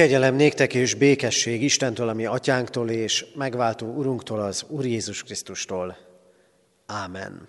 Kegyelem 0.00 0.34
néktek 0.34 0.74
és 0.74 0.94
békesség 0.94 1.62
Istentől, 1.62 2.08
ami 2.08 2.26
atyánktól 2.26 2.90
és 2.90 3.26
megváltó 3.34 3.86
Urunktól, 3.86 4.40
az 4.40 4.64
Úr 4.68 4.84
Jézus 4.84 5.22
Krisztustól. 5.22 5.96
Ámen. 6.86 7.48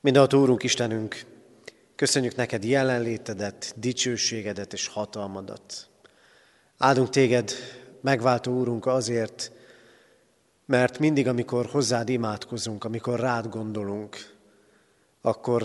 Mindenható 0.00 0.40
Úrunk 0.40 0.62
Istenünk, 0.62 1.24
köszönjük 1.94 2.34
neked 2.34 2.64
jelenlétedet, 2.64 3.74
dicsőségedet 3.76 4.72
és 4.72 4.86
hatalmadat. 4.86 5.88
Áldunk 6.78 7.10
téged, 7.10 7.52
megváltó 8.00 8.52
Úrunk 8.52 8.86
azért, 8.86 9.52
mert 10.66 10.98
mindig, 10.98 11.26
amikor 11.26 11.66
hozzád 11.66 12.08
imádkozunk, 12.08 12.84
amikor 12.84 13.20
rád 13.20 13.48
gondolunk, 13.48 14.16
akkor 15.20 15.62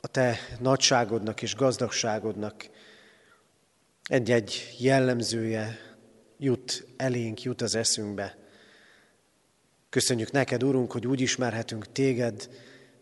a 0.00 0.06
te 0.06 0.38
nagyságodnak 0.60 1.42
és 1.42 1.54
gazdagságodnak 1.54 2.74
egy-egy 4.06 4.76
jellemzője 4.78 5.78
jut 6.38 6.86
elénk, 6.96 7.42
jut 7.42 7.62
az 7.62 7.74
eszünkbe. 7.74 8.36
Köszönjük 9.88 10.30
neked, 10.30 10.62
Urunk, 10.62 10.92
hogy 10.92 11.06
úgy 11.06 11.20
ismerhetünk 11.20 11.92
téged, 11.92 12.48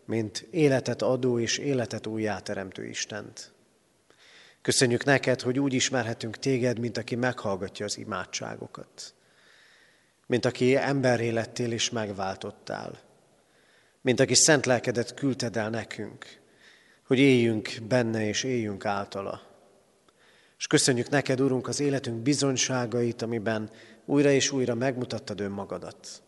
mint 0.05 0.47
életet 0.51 1.01
adó 1.01 1.39
és 1.39 1.57
életet 1.57 2.07
újjáteremtő 2.07 2.85
Istent. 2.85 3.53
Köszönjük 4.61 5.03
neked, 5.03 5.41
hogy 5.41 5.59
úgy 5.59 5.73
ismerhetünk 5.73 6.37
téged, 6.37 6.79
mint 6.79 6.97
aki 6.97 7.15
meghallgatja 7.15 7.85
az 7.85 7.97
imádságokat. 7.97 9.13
Mint 10.27 10.45
aki 10.45 10.75
emberré 10.75 11.29
lettél 11.29 11.71
és 11.71 11.89
megváltottál. 11.89 12.99
Mint 14.01 14.19
aki 14.19 14.33
szent 14.33 14.65
lelkedet 14.65 15.13
küldted 15.13 15.57
el 15.57 15.69
nekünk, 15.69 16.25
hogy 17.07 17.19
éljünk 17.19 17.69
benne 17.87 18.27
és 18.27 18.43
éljünk 18.43 18.85
általa. 18.85 19.54
És 20.57 20.67
köszönjük 20.67 21.09
neked, 21.09 21.41
Urunk, 21.41 21.67
az 21.67 21.79
életünk 21.79 22.21
bizonyságait, 22.21 23.21
amiben 23.21 23.69
újra 24.05 24.31
és 24.31 24.51
újra 24.51 24.75
megmutattad 24.75 25.39
önmagadat. 25.39 26.23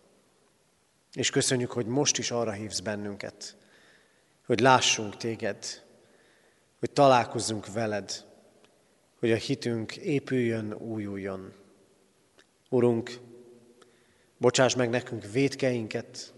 És 1.14 1.30
köszönjük, 1.30 1.72
hogy 1.72 1.86
most 1.86 2.18
is 2.18 2.32
arra 2.32 2.52
hívsz 2.52 2.80
bennünket, 2.80 3.58
hogy 4.46 4.60
lássunk 4.60 5.18
téged, 5.18 5.66
hogy 6.80 6.92
találkozzunk 6.92 7.74
veled, 7.74 8.26
hogy 9.20 9.32
a 9.32 9.36
hitünk 9.36 9.98
épüljön, 9.98 10.74
újuljon. 10.74 11.54
Urunk, 12.70 13.20
bocsáss 14.38 14.76
meg 14.76 14.90
nekünk 14.90 15.32
védkeinket, 15.32 16.34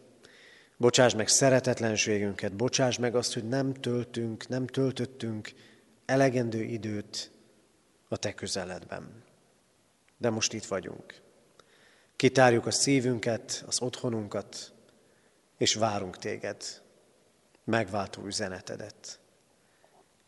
bocsáss 0.77 1.13
meg 1.13 1.27
szeretetlenségünket, 1.27 2.55
bocsáss 2.55 2.97
meg 2.97 3.15
azt, 3.15 3.33
hogy 3.33 3.47
nem 3.47 3.73
töltünk, 3.73 4.47
nem 4.47 4.67
töltöttünk 4.67 5.51
elegendő 6.05 6.61
időt 6.63 7.31
a 8.09 8.17
te 8.17 8.33
közeledben. 8.33 9.23
De 10.17 10.29
most 10.29 10.53
itt 10.53 10.65
vagyunk. 10.65 11.21
Kitárjuk 12.15 12.65
a 12.65 12.71
szívünket, 12.71 13.63
az 13.67 13.81
otthonunkat, 13.81 14.73
és 15.57 15.73
várunk 15.73 16.17
téged, 16.17 16.81
megváltó 17.63 18.25
üzenetedet. 18.25 19.19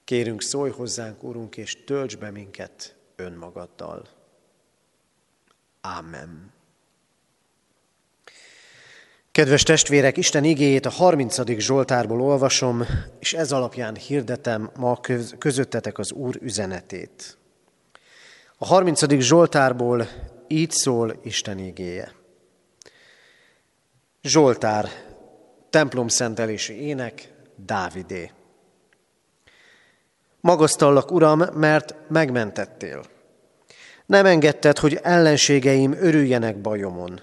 Kérünk, 0.03 0.41
szólj 0.41 0.71
hozzánk, 0.71 1.23
Urunk, 1.23 1.57
és 1.57 1.83
tölts 1.83 2.17
be 2.17 2.31
minket 2.31 2.95
önmagaddal. 3.15 4.07
Amen. 5.81 6.53
Kedves 9.31 9.63
testvérek, 9.63 10.17
Isten 10.17 10.43
igéjét 10.43 10.85
a 10.85 10.89
30. 10.89 11.57
Zsoltárból 11.59 12.21
olvasom, 12.21 12.83
és 13.19 13.33
ez 13.33 13.51
alapján 13.51 13.95
hirdetem 13.95 14.71
ma 14.75 14.99
közöttetek 15.37 15.97
az 15.97 16.11
Úr 16.11 16.37
üzenetét. 16.41 17.37
A 18.63 18.65
30. 18.65 19.19
Zsoltárból 19.19 20.07
így 20.47 20.71
szól 20.71 21.15
Isten 21.23 21.57
igéje. 21.57 22.11
Zsoltár, 24.21 24.89
templom 25.69 26.07
szentelési 26.07 26.81
ének, 26.81 27.33
Dávidé. 27.65 28.31
Magasztallak, 30.41 31.11
Uram, 31.11 31.43
mert 31.53 31.95
megmentettél. 32.07 33.01
Nem 34.05 34.25
engedted, 34.25 34.77
hogy 34.77 34.99
ellenségeim 35.03 35.93
örüljenek 35.99 36.61
bajomon. 36.61 37.19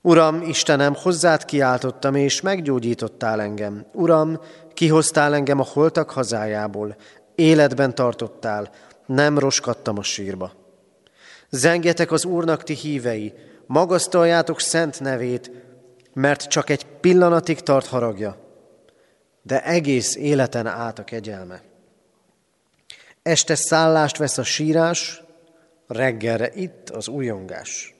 Uram, 0.00 0.42
Istenem, 0.42 0.94
hozzád 0.94 1.44
kiáltottam, 1.44 2.14
és 2.14 2.40
meggyógyítottál 2.40 3.40
engem. 3.40 3.86
Uram, 3.92 4.40
kihoztál 4.74 5.34
engem 5.34 5.60
a 5.60 5.66
holtak 5.72 6.10
hazájából, 6.10 6.96
életben 7.34 7.94
tartottál, 7.94 8.70
nem 9.06 9.38
roskadtam 9.38 9.98
a 9.98 10.02
sírba. 10.02 10.52
Zengjetek 11.50 12.12
az 12.12 12.24
Úrnak 12.24 12.62
ti 12.62 12.74
hívei, 12.74 13.34
magasztaljátok 13.66 14.60
szent 14.60 15.00
nevét, 15.00 15.50
mert 16.12 16.48
csak 16.48 16.70
egy 16.70 16.86
pillanatig 16.86 17.60
tart 17.60 17.86
haragja, 17.86 18.36
de 19.42 19.64
egész 19.64 20.16
életen 20.16 20.66
át 20.66 20.98
a 20.98 21.04
kegyelme. 21.04 21.62
Este 23.22 23.54
szállást 23.54 24.16
vesz 24.16 24.38
a 24.38 24.42
sírás, 24.42 25.22
reggelre 25.86 26.50
itt 26.54 26.90
az 26.90 27.08
újongás. 27.08 27.94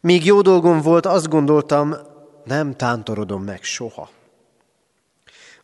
Míg 0.00 0.24
jó 0.24 0.40
dolgom 0.40 0.80
volt, 0.80 1.06
azt 1.06 1.28
gondoltam, 1.28 1.96
nem 2.44 2.76
tántorodom 2.76 3.42
meg 3.42 3.62
soha. 3.62 4.10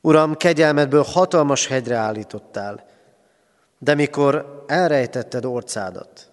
Uram, 0.01 0.37
kegyelmedből 0.37 1.03
hatalmas 1.03 1.67
hegyre 1.67 1.97
állítottál, 1.97 2.87
de 3.79 3.95
mikor 3.95 4.65
elrejtetted 4.67 5.45
orcádat, 5.45 6.31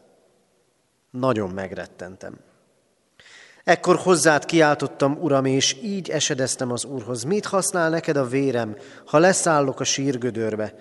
nagyon 1.12 1.50
megrettentem. 1.50 2.40
Ekkor 3.64 3.96
hozzád 3.96 4.46
kiáltottam, 4.46 5.18
Uram, 5.22 5.46
és 5.46 5.78
így 5.82 6.10
esedeztem 6.10 6.72
az 6.72 6.86
Úrhoz. 6.86 7.24
Mit 7.24 7.46
használ 7.46 7.90
neked 7.90 8.18
a 8.18 8.26
vérem, 8.26 8.78
ha 9.06 9.18
leszállok 9.18 9.80
a 9.80 9.84
sírgödörbe? 9.84 10.74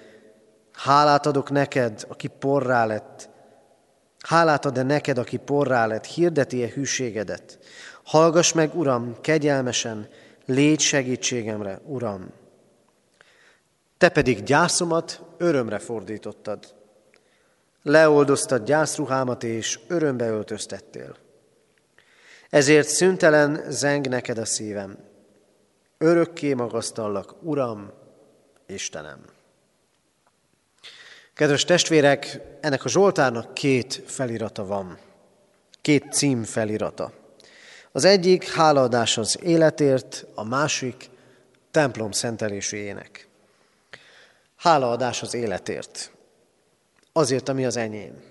Hálát 0.73 1.27
adok 1.27 1.51
neked, 1.51 2.05
aki 2.09 2.29
porrá 2.29 2.85
lett. 2.85 3.29
Hálát 4.19 4.65
ad-e 4.65 4.83
neked, 4.83 5.19
aki 5.19 5.37
porrá 5.37 5.87
lett, 5.87 6.05
hirdeti-e 6.05 6.69
hűségedet? 6.69 7.59
Hallgass 8.05 8.53
meg, 8.53 8.75
Uram, 8.75 9.17
kegyelmesen, 9.21 10.09
légy 10.47 10.81
segítségemre, 10.81 11.81
Uram. 11.87 12.33
Te 13.99 14.09
pedig 14.09 14.43
gyászomat 14.43 15.23
örömre 15.39 15.79
fordítottad. 15.79 16.75
Leoldoztad 17.83 18.65
gyászruhámat, 18.65 19.43
és 19.45 19.81
örömbe 19.89 20.29
öltöztettél. 20.29 21.17
Ezért 22.51 22.89
szüntelen 22.89 23.65
zeng 23.69 24.09
neked 24.09 24.39
a 24.39 24.45
szívem. 24.45 24.99
Örökké 25.99 26.55
magasztallak, 26.55 27.35
Uram, 27.43 27.91
Istenem. 28.67 29.25
Kedves 31.35 31.65
testvérek, 31.65 32.41
ennek 32.61 32.85
a 32.85 32.89
Zsoltárnak 32.89 33.55
két 33.55 34.03
felirata 34.07 34.67
van. 34.67 34.99
Két 35.81 36.13
cím 36.13 36.43
felirata. 36.43 37.13
Az 37.93 38.05
egyik 38.05 38.49
hálaadás 38.49 39.19
az 39.19 39.39
életért, 39.43 40.27
a 40.35 40.45
másik 40.45 41.11
templom 41.71 42.11
szentelési 42.11 42.77
ének. 42.77 43.29
Hálaadás 44.65 45.23
az 45.23 45.35
életért. 45.35 46.11
Azért, 47.13 47.49
ami 47.49 47.65
az 47.65 47.77
enyém, 47.77 48.23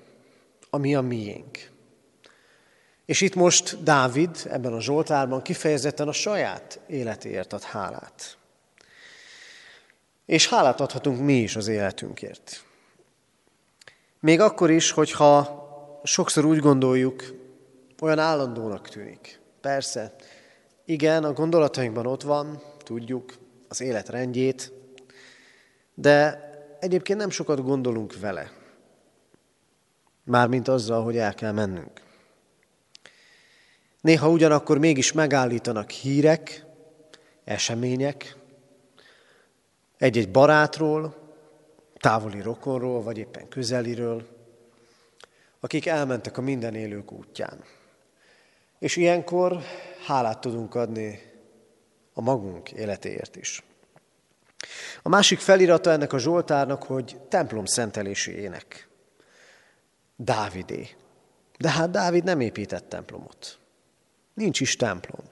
ami 0.69 0.95
a 0.95 1.01
miénk. 1.01 1.71
És 3.05 3.21
itt 3.21 3.35
most 3.35 3.83
Dávid 3.83 4.37
ebben 4.49 4.73
a 4.73 4.81
Zsoltárban 4.81 5.41
kifejezetten 5.41 6.07
a 6.07 6.11
saját 6.11 6.79
életéért 6.87 7.53
ad 7.53 7.61
hálát. 7.61 8.37
És 10.25 10.49
hálát 10.49 10.81
adhatunk 10.81 11.19
mi 11.19 11.33
is 11.33 11.55
az 11.55 11.67
életünkért. 11.67 12.63
Még 14.19 14.39
akkor 14.39 14.71
is, 14.71 14.91
hogyha 14.91 16.01
sokszor 16.03 16.45
úgy 16.45 16.59
gondoljuk, 16.59 17.23
olyan 18.01 18.19
állandónak 18.19 18.89
tűnik. 18.89 19.39
Persze, 19.61 20.15
igen, 20.85 21.23
a 21.23 21.33
gondolatainkban 21.33 22.05
ott 22.05 22.23
van, 22.23 22.63
tudjuk 22.83 23.33
az 23.67 23.81
élet 23.81 24.09
rendjét, 24.09 24.71
de 25.93 26.49
egyébként 26.79 27.19
nem 27.19 27.29
sokat 27.29 27.63
gondolunk 27.63 28.19
vele. 28.19 28.51
Mármint 30.23 30.67
azzal, 30.67 31.03
hogy 31.03 31.17
el 31.17 31.33
kell 31.33 31.51
mennünk. 31.51 32.01
Néha 34.01 34.29
ugyanakkor 34.29 34.77
mégis 34.77 35.11
megállítanak 35.11 35.89
hírek, 35.89 36.65
események, 37.43 38.35
egy-egy 39.97 40.31
barátról, 40.31 41.15
távoli 41.93 42.41
rokonról, 42.41 43.03
vagy 43.03 43.17
éppen 43.17 43.47
közeliről, 43.47 44.27
akik 45.59 45.85
elmentek 45.85 46.37
a 46.37 46.41
minden 46.41 46.75
élők 46.75 47.11
útján. 47.11 47.63
És 48.79 48.95
ilyenkor 48.95 49.61
hálát 50.05 50.39
tudunk 50.39 50.75
adni 50.75 51.19
a 52.13 52.21
magunk 52.21 52.71
életéért 52.71 53.35
is. 53.35 53.63
A 55.01 55.09
másik 55.09 55.39
felirata 55.39 55.91
ennek 55.91 56.13
a 56.13 56.17
Zsoltárnak, 56.17 56.83
hogy 56.83 57.17
templom 57.29 57.65
szentelési 57.65 58.31
ének. 58.31 58.87
Dávidé. 60.15 60.89
De 61.57 61.69
hát 61.69 61.91
Dávid 61.91 62.23
nem 62.23 62.39
épített 62.39 62.89
templomot. 62.89 63.57
Nincs 64.33 64.59
is 64.59 64.75
templom. 64.75 65.25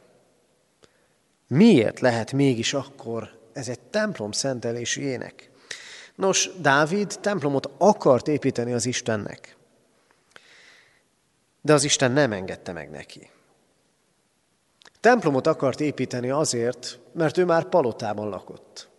Miért 1.48 2.00
lehet 2.00 2.32
mégis 2.32 2.74
akkor 2.74 3.40
ez 3.54 3.68
egy 3.68 3.80
templom 3.80 4.32
szentelési 4.32 5.02
ének? 5.02 5.50
Nos, 6.16 6.50
Dávid 6.60 7.20
templomot 7.22 7.70
akart 7.78 8.28
építeni 8.28 8.74
az 8.74 8.86
Istennek. 8.86 9.56
De 11.62 11.74
az 11.74 11.84
Isten 11.84 12.12
nem 12.12 12.32
engedte 12.32 12.72
meg 12.72 12.90
neki. 12.90 13.30
Templomot 15.00 15.48
akart 15.48 15.80
építeni 15.80 16.30
azért, 16.30 17.00
mert 17.14 17.38
ő 17.38 17.46
már 17.46 17.66
palotában 17.66 18.30
lakott. 18.30 18.90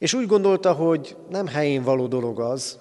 És 0.00 0.14
úgy 0.14 0.26
gondolta, 0.26 0.72
hogy 0.72 1.16
nem 1.28 1.46
helyén 1.46 1.82
való 1.82 2.06
dolog 2.06 2.40
az, 2.40 2.78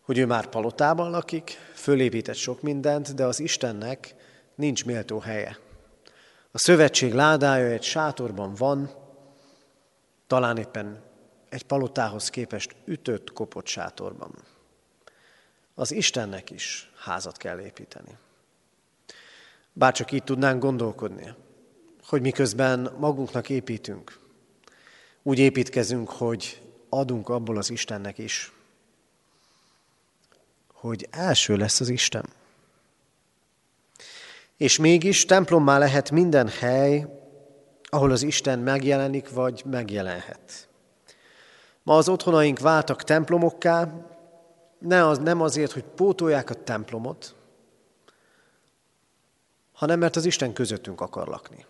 hogy 0.00 0.18
ő 0.18 0.26
már 0.26 0.46
palotában 0.46 1.10
lakik, 1.10 1.50
fölépített 1.74 2.34
sok 2.34 2.62
mindent, 2.62 3.14
de 3.14 3.24
az 3.24 3.40
Istennek 3.40 4.14
nincs 4.54 4.84
méltó 4.84 5.18
helye. 5.18 5.58
A 6.50 6.58
szövetség 6.58 7.12
ládája 7.12 7.66
egy 7.66 7.82
sátorban 7.82 8.54
van, 8.54 8.90
talán 10.26 10.56
éppen 10.56 11.02
egy 11.48 11.62
palotához 11.62 12.28
képest 12.28 12.76
ütött, 12.84 13.32
kopott 13.32 13.66
sátorban. 13.66 14.34
Az 15.74 15.92
Istennek 15.92 16.50
is 16.50 16.90
házat 16.96 17.36
kell 17.36 17.60
építeni. 17.60 18.18
Bárcsak 19.72 20.12
így 20.12 20.24
tudnánk 20.24 20.62
gondolkodni, 20.62 21.34
hogy 22.06 22.20
miközben 22.20 22.94
magunknak 22.98 23.48
építünk, 23.48 24.19
úgy 25.22 25.38
építkezünk, 25.38 26.10
hogy 26.10 26.62
adunk 26.88 27.28
abból 27.28 27.56
az 27.56 27.70
Istennek 27.70 28.18
is, 28.18 28.52
hogy 30.72 31.08
első 31.10 31.56
lesz 31.56 31.80
az 31.80 31.88
Isten. 31.88 32.24
És 34.56 34.78
mégis 34.78 35.24
templommá 35.24 35.78
lehet 35.78 36.10
minden 36.10 36.48
hely, 36.48 37.06
ahol 37.82 38.10
az 38.10 38.22
Isten 38.22 38.58
megjelenik, 38.58 39.30
vagy 39.30 39.62
megjelenhet. 39.66 40.68
Ma 41.82 41.96
az 41.96 42.08
otthonaink 42.08 42.58
váltak 42.58 43.04
templomokká, 43.04 44.06
ne 44.78 45.06
az, 45.06 45.18
nem 45.18 45.40
azért, 45.40 45.72
hogy 45.72 45.84
pótolják 45.84 46.50
a 46.50 46.54
templomot, 46.54 47.34
hanem 49.72 49.98
mert 49.98 50.16
az 50.16 50.24
Isten 50.24 50.52
közöttünk 50.52 51.00
akar 51.00 51.28
lakni. 51.28 51.66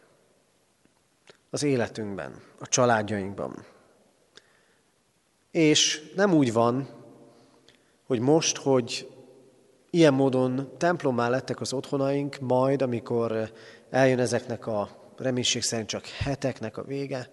Az 1.51 1.63
életünkben, 1.63 2.43
a 2.59 2.67
családjainkban. 2.67 3.65
És 5.51 6.11
nem 6.17 6.33
úgy 6.33 6.53
van, 6.53 6.89
hogy 8.07 8.21
most, 8.21 8.57
hogy 8.57 9.09
ilyen 9.91 10.15
módon 10.15 10.77
templommá 10.79 11.29
lettek 11.29 11.61
az 11.61 11.73
otthonaink, 11.73 12.39
majd, 12.41 12.83
amikor 12.83 13.53
eljön 13.91 14.19
ezeknek 14.19 14.67
a 14.67 14.89
reménység 15.17 15.63
szerint 15.63 15.89
csak 15.89 16.07
heteknek 16.07 16.77
a 16.77 16.83
vége, 16.83 17.31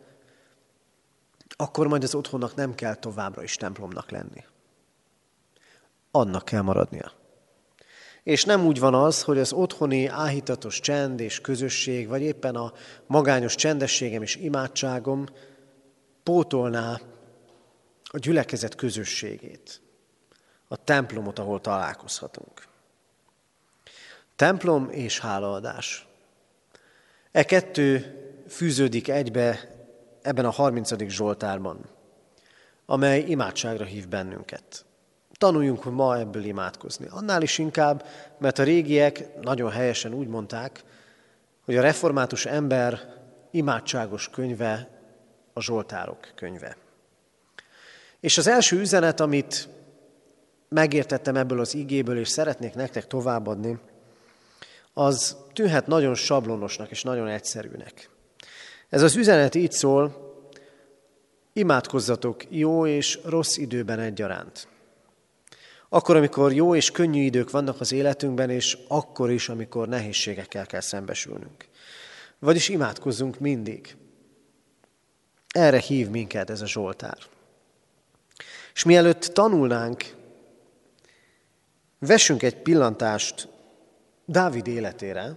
akkor 1.56 1.88
majd 1.88 2.04
az 2.04 2.16
otthonnak 2.16 2.56
nem 2.56 2.76
kell 2.76 2.96
továbbra 2.96 3.44
is 3.44 3.56
templomnak 3.56 4.12
lenni. 4.12 4.44
Annak 6.12 6.46
kell 6.46 6.62
maradnia. 6.62 7.12
És 8.28 8.44
nem 8.44 8.66
úgy 8.66 8.80
van 8.80 8.94
az, 8.94 9.24
hogy 9.24 9.38
az 9.38 9.54
otthoni 9.54 10.08
áhítatos 10.08 10.80
csend 10.80 11.20
és 11.20 11.42
közösség, 11.42 12.08
vagy 12.08 12.22
éppen 12.22 12.56
a 12.56 12.74
magányos 13.06 13.56
csendességem 13.56 14.22
és 14.22 14.36
imádságom 14.36 15.26
pótolná 16.24 17.00
a 18.04 18.18
gyülekezet 18.18 18.76
közösségét, 18.76 19.82
a 20.68 20.84
templomot, 20.84 21.40
ahol 21.40 21.62
találkozhatunk. 21.62 22.68
Templom 24.36 24.90
és 24.90 25.20
hálaadás. 25.20 26.08
E 27.32 27.44
kettő 27.44 28.16
fűződik 28.50 29.08
egybe 29.08 29.76
ebben 30.22 30.46
a 30.46 30.52
30. 30.52 31.10
Zsoltárban, 31.10 31.90
amely 32.86 33.20
imádságra 33.20 33.86
hív 33.86 34.08
bennünket. 34.08 34.86
Tanuljunk 35.38 35.84
ma 35.84 36.20
ebből 36.20 36.44
imádkozni. 36.44 37.08
Annál 37.10 37.42
is 37.42 37.58
inkább, 37.58 38.06
mert 38.38 38.60
a 38.60 38.64
régiek 38.64 39.42
nagyon 39.42 39.72
helyesen 39.72 40.14
úgy 40.14 40.28
mondták, 40.28 40.84
hogy 41.66 41.76
a 41.76 41.82
református 41.82 42.46
ember 42.46 43.16
imádságos 43.52 44.30
könyve 44.30 44.90
a 45.54 45.62
Zsoltárok 45.62 46.32
könyve. 46.36 46.78
És 48.20 48.38
az 48.38 48.48
első 48.48 48.80
üzenet, 48.80 49.20
amit 49.20 49.70
megértettem 50.70 51.36
ebből 51.36 51.60
az 51.60 51.76
igéből, 51.76 52.18
és 52.18 52.28
szeretnék 52.28 52.74
nektek 52.74 53.08
továbbadni, 53.08 53.80
az 54.94 55.38
tűnhet 55.54 55.88
nagyon 55.88 56.16
sablonosnak 56.16 56.92
és 56.92 57.04
nagyon 57.04 57.28
egyszerűnek. 57.28 58.10
Ez 58.90 59.02
az 59.02 59.16
üzenet 59.16 59.56
így 59.56 59.72
szól, 59.72 60.26
imádkozzatok 61.54 62.44
jó 62.50 62.86
és 62.86 63.20
rossz 63.24 63.58
időben 63.58 64.00
egyaránt. 64.00 64.68
Akkor, 65.90 66.16
amikor 66.16 66.54
jó 66.54 66.76
és 66.76 66.92
könnyű 66.92 67.22
idők 67.22 67.52
vannak 67.52 67.80
az 67.80 67.92
életünkben, 67.92 68.50
és 68.50 68.78
akkor 68.88 69.32
is, 69.32 69.50
amikor 69.50 69.88
nehézségekkel 69.88 70.66
kell 70.66 70.82
szembesülnünk. 70.82 71.68
Vagyis 72.40 72.70
imádkozzunk 72.70 73.40
mindig. 73.40 73.96
Erre 75.48 75.80
hív 75.80 76.10
minket 76.10 76.50
ez 76.50 76.62
a 76.62 76.68
Zsoltár. 76.68 77.18
És 78.74 78.84
mielőtt 78.84 79.22
tanulnánk, 79.22 80.16
vessünk 82.00 82.44
egy 82.44 82.56
pillantást 82.56 83.48
Dávid 84.26 84.68
életére, 84.68 85.36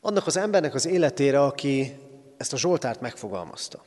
annak 0.00 0.26
az 0.26 0.36
embernek 0.36 0.74
az 0.74 0.86
életére, 0.86 1.42
aki 1.42 1.96
ezt 2.36 2.52
a 2.52 2.56
Zsoltárt 2.56 3.00
megfogalmazta. 3.00 3.84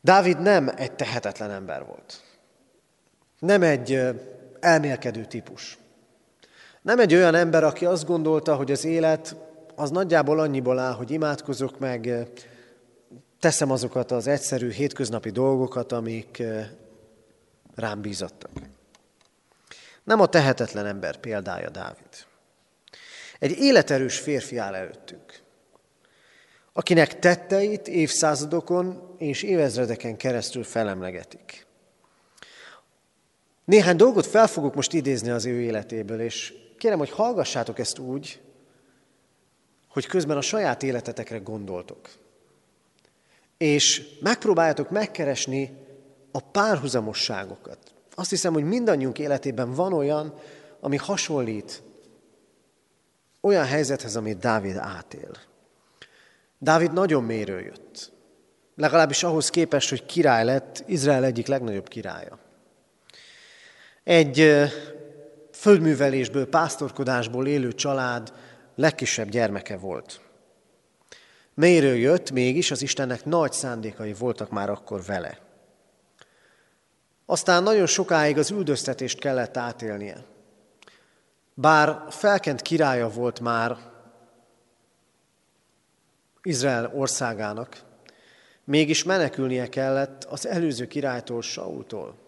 Dávid 0.00 0.40
nem 0.40 0.68
egy 0.76 0.92
tehetetlen 0.92 1.50
ember 1.50 1.86
volt. 1.86 2.27
Nem 3.38 3.62
egy 3.62 4.00
elmélkedő 4.60 5.24
típus. 5.24 5.78
Nem 6.82 6.98
egy 6.98 7.14
olyan 7.14 7.34
ember, 7.34 7.64
aki 7.64 7.84
azt 7.84 8.06
gondolta, 8.06 8.56
hogy 8.56 8.72
az 8.72 8.84
élet 8.84 9.36
az 9.74 9.90
nagyjából 9.90 10.40
annyiból 10.40 10.78
áll, 10.78 10.92
hogy 10.92 11.10
imádkozok 11.10 11.78
meg, 11.78 12.28
teszem 13.40 13.70
azokat 13.70 14.10
az 14.10 14.26
egyszerű 14.26 14.70
hétköznapi 14.70 15.30
dolgokat, 15.30 15.92
amik 15.92 16.42
rám 17.74 18.00
bízottak. 18.00 18.50
Nem 20.04 20.20
a 20.20 20.26
tehetetlen 20.26 20.86
ember 20.86 21.16
példája 21.16 21.70
Dávid. 21.70 22.26
Egy 23.38 23.58
életerős 23.58 24.18
férfi 24.18 24.56
áll 24.56 24.74
előttünk, 24.74 25.40
akinek 26.72 27.18
tetteit 27.18 27.88
évszázadokon 27.88 29.14
és 29.18 29.42
évezredeken 29.42 30.16
keresztül 30.16 30.64
felemlegetik. 30.64 31.66
Néhány 33.68 33.96
dolgot 33.96 34.26
fel 34.26 34.46
fogok 34.46 34.74
most 34.74 34.92
idézni 34.92 35.30
az 35.30 35.44
ő 35.44 35.60
életéből, 35.60 36.20
és 36.20 36.54
kérem, 36.78 36.98
hogy 36.98 37.10
hallgassátok 37.10 37.78
ezt 37.78 37.98
úgy, 37.98 38.40
hogy 39.88 40.06
közben 40.06 40.36
a 40.36 40.40
saját 40.40 40.82
életetekre 40.82 41.38
gondoltok. 41.38 42.08
És 43.56 44.08
megpróbáljátok 44.20 44.90
megkeresni 44.90 45.76
a 46.32 46.40
párhuzamosságokat. 46.40 47.78
Azt 48.14 48.30
hiszem, 48.30 48.52
hogy 48.52 48.64
mindannyiunk 48.64 49.18
életében 49.18 49.72
van 49.72 49.92
olyan, 49.92 50.34
ami 50.80 50.96
hasonlít 50.96 51.82
olyan 53.40 53.64
helyzethez, 53.64 54.16
amit 54.16 54.38
Dávid 54.38 54.76
átél. 54.76 55.30
Dávid 56.58 56.92
nagyon 56.92 57.24
méről. 57.24 57.72
Legalábbis 58.74 59.22
ahhoz 59.22 59.50
képest, 59.50 59.88
hogy 59.88 60.06
király 60.06 60.44
lett, 60.44 60.84
Izrael 60.86 61.24
egyik 61.24 61.46
legnagyobb 61.46 61.88
királya. 61.88 62.46
Egy 64.08 64.52
földművelésből, 65.52 66.48
pásztorkodásból 66.48 67.46
élő 67.46 67.72
család 67.72 68.32
legkisebb 68.74 69.28
gyermeke 69.28 69.76
volt. 69.76 70.20
Méről 71.54 71.94
jött, 71.94 72.30
mégis 72.30 72.70
az 72.70 72.82
Istennek 72.82 73.24
nagy 73.24 73.52
szándékai 73.52 74.12
voltak 74.12 74.50
már 74.50 74.70
akkor 74.70 75.02
vele. 75.04 75.38
Aztán 77.26 77.62
nagyon 77.62 77.86
sokáig 77.86 78.38
az 78.38 78.50
üldöztetést 78.50 79.18
kellett 79.18 79.56
átélnie. 79.56 80.24
Bár 81.54 82.02
felkent 82.08 82.62
királya 82.62 83.08
volt 83.08 83.40
már 83.40 83.76
Izrael 86.42 86.92
országának, 86.94 87.82
mégis 88.64 89.04
menekülnie 89.04 89.68
kellett 89.68 90.24
az 90.24 90.46
előző 90.46 90.86
királytól, 90.86 91.42
Saultól. 91.42 92.27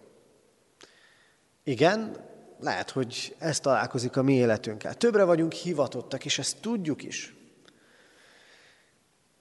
Igen, 1.63 2.15
lehet, 2.59 2.89
hogy 2.89 3.35
ez 3.39 3.59
találkozik 3.59 4.17
a 4.17 4.23
mi 4.23 4.33
életünkkel. 4.33 4.93
Többre 4.95 5.23
vagyunk 5.23 5.51
hivatottak, 5.51 6.25
és 6.25 6.39
ezt 6.39 6.57
tudjuk 6.61 7.03
is. 7.03 7.35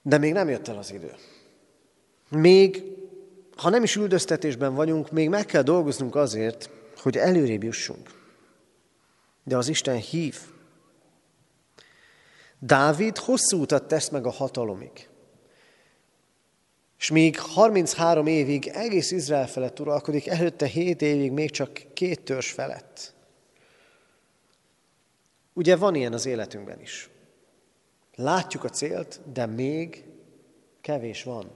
De 0.03 0.19
még 0.19 0.33
nem 0.33 0.49
jött 0.49 0.69
el 0.69 0.79
az 0.79 0.93
idő. 0.93 1.15
Még, 2.29 2.83
ha 3.57 3.71
nem 3.71 3.83
is 3.83 3.97
üldöztetésben 3.97 4.75
vagyunk, 4.75 5.11
még 5.11 5.29
meg 5.29 5.47
kell 5.47 5.63
dolgoznunk 5.63 6.15
azért, 6.15 6.71
hogy 6.97 7.17
előrébb 7.17 7.63
jussunk. 7.63 8.11
De 9.45 9.57
az 9.57 9.69
Isten 9.69 9.97
hív. 9.97 10.39
Dávid 12.59 13.19
hosszú 13.19 13.61
utat 13.61 13.89
tesz 13.89 14.09
meg 14.09 14.27
a 14.27 14.31
hatalomig. 14.31 15.10
És 17.01 17.11
míg 17.11 17.39
33 17.39 18.27
évig 18.27 18.67
egész 18.67 19.11
Izrael 19.11 19.49
felett 19.49 19.81
uralkodik, 19.81 20.27
előtte 20.27 20.67
7 20.67 21.03
évig 21.03 21.33
még 21.33 21.51
csak 21.51 21.83
két 21.95 22.21
törzs 22.21 22.51
felett. 22.51 23.15
Ugye 25.53 25.77
van 25.77 25.95
ilyen 25.95 26.13
az 26.13 26.27
életünkben 26.27 26.81
is. 26.81 27.11
Látjuk 28.15 28.65
a 28.65 28.69
célt, 28.69 29.21
de 29.33 29.47
még 29.47 30.05
kevés 30.81 31.23
van, 31.23 31.51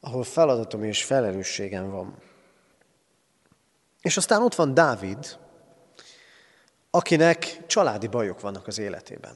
ahol 0.00 0.24
feladatom 0.24 0.82
és 0.82 1.04
felelősségem 1.04 1.90
van. 1.90 2.16
És 4.02 4.16
aztán 4.16 4.42
ott 4.42 4.54
van 4.54 4.74
Dávid, 4.74 5.38
akinek 6.90 7.66
családi 7.66 8.06
bajok 8.06 8.40
vannak 8.40 8.66
az 8.66 8.78
életében. 8.78 9.34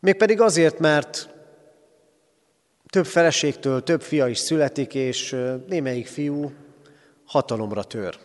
Mégpedig 0.00 0.40
azért, 0.40 0.78
mert 0.78 1.31
több 2.92 3.06
feleségtől 3.06 3.82
több 3.82 4.02
fia 4.02 4.28
is 4.28 4.38
születik, 4.38 4.94
és 4.94 5.36
némelyik 5.66 6.06
fiú 6.06 6.52
hatalomra 7.24 7.84
tör. 7.84 8.18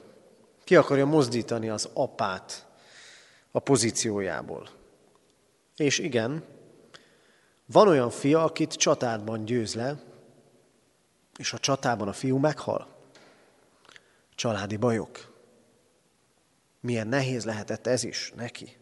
Ki 0.64 0.76
akarja 0.76 1.06
mozdítani 1.06 1.70
az 1.70 1.90
apát 1.94 2.68
a 3.52 3.60
pozíciójából. 3.60 4.70
És 5.76 6.00
igen, 6.00 6.44
van 7.66 7.88
olyan 7.88 8.10
fia, 8.10 8.44
akit 8.44 8.74
csatádban 8.74 9.46
győz 9.46 9.76
le, 9.76 10.00
és 11.38 11.54
a 11.54 11.58
csatában 11.58 12.08
a 12.08 12.14
fiú 12.14 12.38
meghal. 12.38 12.88
Családi 14.36 14.78
bajok. 14.78 15.34
Milyen 16.80 17.08
nehéz 17.08 17.46
lehetett 17.46 17.88
ez 17.88 18.04
is 18.04 18.32
neki. 18.36 18.78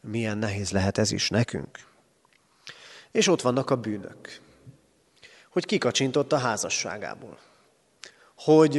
Milyen 0.00 0.38
nehéz 0.38 0.70
lehet 0.70 0.98
ez 0.98 1.10
is 1.10 1.30
nekünk. 1.30 1.78
És 3.10 3.28
ott 3.28 3.40
vannak 3.40 3.70
a 3.70 3.76
bűnök. 3.76 4.44
Hogy 5.56 5.66
kikacsintott 5.66 6.32
a 6.32 6.38
házasságából. 6.38 7.38
Hogy 8.34 8.78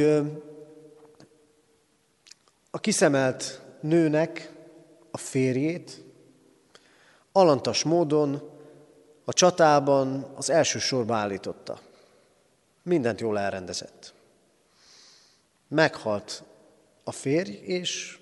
a 2.70 2.78
kiszemelt 2.80 3.60
nőnek 3.80 4.52
a 5.10 5.16
férjét 5.16 6.04
alantas 7.32 7.82
módon 7.82 8.50
a 9.24 9.32
csatában 9.32 10.32
az 10.34 10.50
első 10.50 10.78
sorba 10.78 11.14
állította. 11.14 11.80
Mindent 12.82 13.20
jól 13.20 13.38
elrendezett. 13.38 14.14
Meghalt 15.68 16.42
a 17.04 17.12
férj, 17.12 17.52
és 17.52 18.18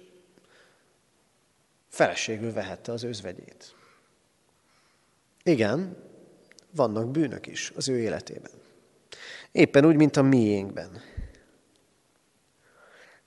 feleségül 1.88 2.52
vehette 2.52 2.92
az 2.92 3.02
özvegyét. 3.02 3.74
Igen, 5.42 6.05
vannak 6.76 7.10
bűnök 7.10 7.46
is 7.46 7.72
az 7.76 7.88
ő 7.88 7.98
életében. 7.98 8.50
Éppen 9.52 9.84
úgy, 9.84 9.96
mint 9.96 10.16
a 10.16 10.22
miénkben. 10.22 11.00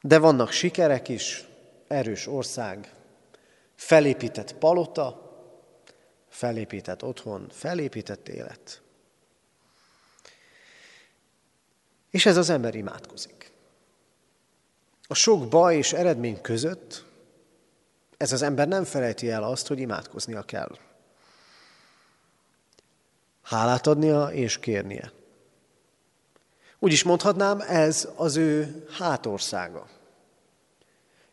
De 0.02 0.20
vannak 0.20 0.52
sikerek 0.52 1.08
is, 1.08 1.48
erős 1.88 2.28
ország, 2.28 2.94
felépített 3.76 4.54
palota, 4.54 5.28
felépített 6.30 7.04
otthon, 7.04 7.48
felépített 7.52 8.28
élet. 8.28 8.82
És 12.10 12.26
ez 12.26 12.38
az 12.38 12.50
ember 12.50 12.76
imádkozik. 12.76 13.52
A 15.08 15.14
sok 15.14 15.48
baj 15.48 15.76
és 15.76 15.94
eredmény 15.94 16.42
között 16.42 17.08
ez 18.20 18.32
az 18.32 18.42
ember 18.42 18.68
nem 18.68 18.84
felejti 18.84 19.30
el 19.30 19.44
azt, 19.44 19.68
hogy 19.68 19.80
imádkoznia 19.80 20.42
kell. 20.42 20.78
Hálát 23.50 23.88
adnia 23.88 24.28
és 24.28 24.60
kérnie. 24.60 25.12
Úgy 26.80 26.92
is 26.92 27.04
mondhatnám, 27.04 27.62
ez 27.62 28.08
az 28.16 28.36
ő 28.36 28.86
hátországa. 28.98 29.88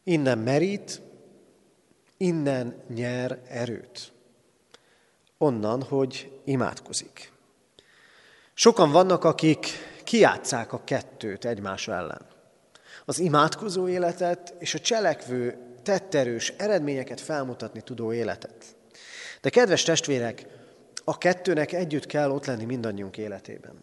Innen 0.05 0.39
merít, 0.39 1.01
innen 2.17 2.83
nyer 2.89 3.43
erőt. 3.49 4.13
Onnan, 5.39 5.83
hogy 5.83 6.41
imádkozik. 6.45 7.33
Sokan 8.55 8.91
vannak, 8.91 9.25
akik 9.25 9.67
kiátszák 10.05 10.73
a 10.73 10.85
kettőt 10.85 11.45
egymás 11.45 11.89
ellen. 11.89 12.27
Az 13.05 13.19
imádkozó 13.19 13.89
életet 13.89 14.55
és 14.59 14.75
a 14.75 14.79
cselekvő, 14.79 15.59
tetterős, 15.83 16.49
eredményeket 16.57 17.21
felmutatni 17.21 17.81
tudó 17.81 18.13
életet. 18.13 18.65
De 19.41 19.51
kedves 19.51 19.83
testvérek, 19.83 20.56
a 21.09 21.19
kettőnek 21.19 21.73
együtt 21.73 22.07
kell 22.07 22.31
ott 22.31 22.47
lenni 22.47 22.65
mindannyiunk 22.65 23.17
életében. 23.17 23.79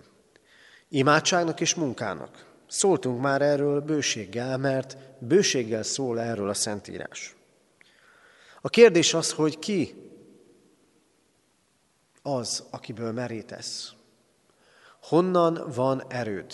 Imádságnak 0.90 1.60
és 1.60 1.76
munkának. 1.76 2.46
Szóltunk 2.68 3.22
már 3.22 3.42
erről 3.42 3.82
bőséggel, 3.82 4.58
mert 4.58 4.98
bőséggel 5.20 5.84
szól 5.84 6.20
erről 6.20 6.50
a 6.50 6.54
Szentírás. 6.54 7.36
A 8.62 8.70
kérdés 8.70 9.14
az, 9.14 9.32
hogy 9.32 9.60
ki 9.60 9.96
az, 12.22 12.64
akiből 12.70 13.12
merítesz. 13.12 13.94
Honnan 15.02 15.72
van 15.76 16.04
erőd? 16.08 16.54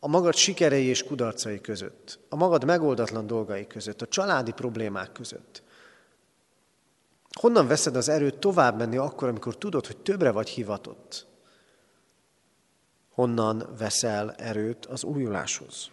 A 0.00 0.08
magad 0.08 0.34
sikerei 0.34 0.84
és 0.84 1.04
kudarcai 1.04 1.60
között, 1.60 2.18
a 2.28 2.36
magad 2.36 2.64
megoldatlan 2.64 3.26
dolgai 3.26 3.66
között, 3.66 4.02
a 4.02 4.08
családi 4.08 4.52
problémák 4.52 5.12
között. 5.12 5.62
Honnan 7.40 7.66
veszed 7.66 7.96
az 7.96 8.08
erőt 8.08 8.38
tovább 8.38 8.78
menni 8.78 8.96
akkor, 8.96 9.28
amikor 9.28 9.56
tudod, 9.56 9.86
hogy 9.86 9.96
többre 9.96 10.30
vagy 10.30 10.48
hivatott? 10.48 11.26
Honnan 13.14 13.68
veszel 13.78 14.34
erőt 14.38 14.86
az 14.86 15.04
újuláshoz? 15.04 15.90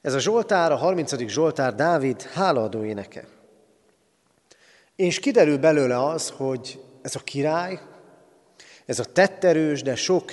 Ez 0.00 0.14
a 0.14 0.18
Zsoltár, 0.18 0.72
a 0.72 0.76
30. 0.76 1.26
Zsoltár 1.26 1.74
Dávid 1.74 2.22
hálaadó 2.22 2.84
éneke. 2.84 3.28
És 4.96 5.18
kiderül 5.18 5.58
belőle 5.58 6.04
az, 6.04 6.30
hogy 6.30 6.80
ez 7.02 7.14
a 7.14 7.20
király, 7.20 7.80
ez 8.86 8.98
a 8.98 9.12
tetterős, 9.12 9.82
de 9.82 9.94
sok 9.94 10.32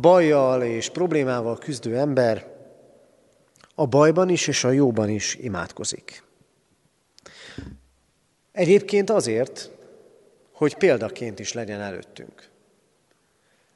bajjal 0.00 0.62
és 0.62 0.90
problémával 0.90 1.58
küzdő 1.58 1.96
ember 1.96 2.46
a 3.74 3.86
bajban 3.86 4.28
is 4.28 4.46
és 4.46 4.64
a 4.64 4.70
jóban 4.70 5.08
is 5.08 5.34
imádkozik. 5.34 6.22
Egyébként 8.52 9.10
azért, 9.10 9.70
hogy 10.52 10.76
példaként 10.76 11.38
is 11.38 11.52
legyen 11.52 11.80
előttünk. 11.80 12.48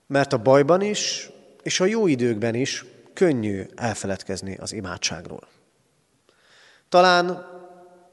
Mert 0.07 0.33
a 0.33 0.39
bajban 0.39 0.81
is 0.81 1.31
és 1.65 1.81
a 1.81 1.85
jó 1.85 2.07
időkben 2.07 2.55
is 2.55 2.85
könnyű 3.13 3.67
elfeledkezni 3.75 4.57
az 4.57 4.73
imádságról. 4.73 5.49
Talán 6.89 7.47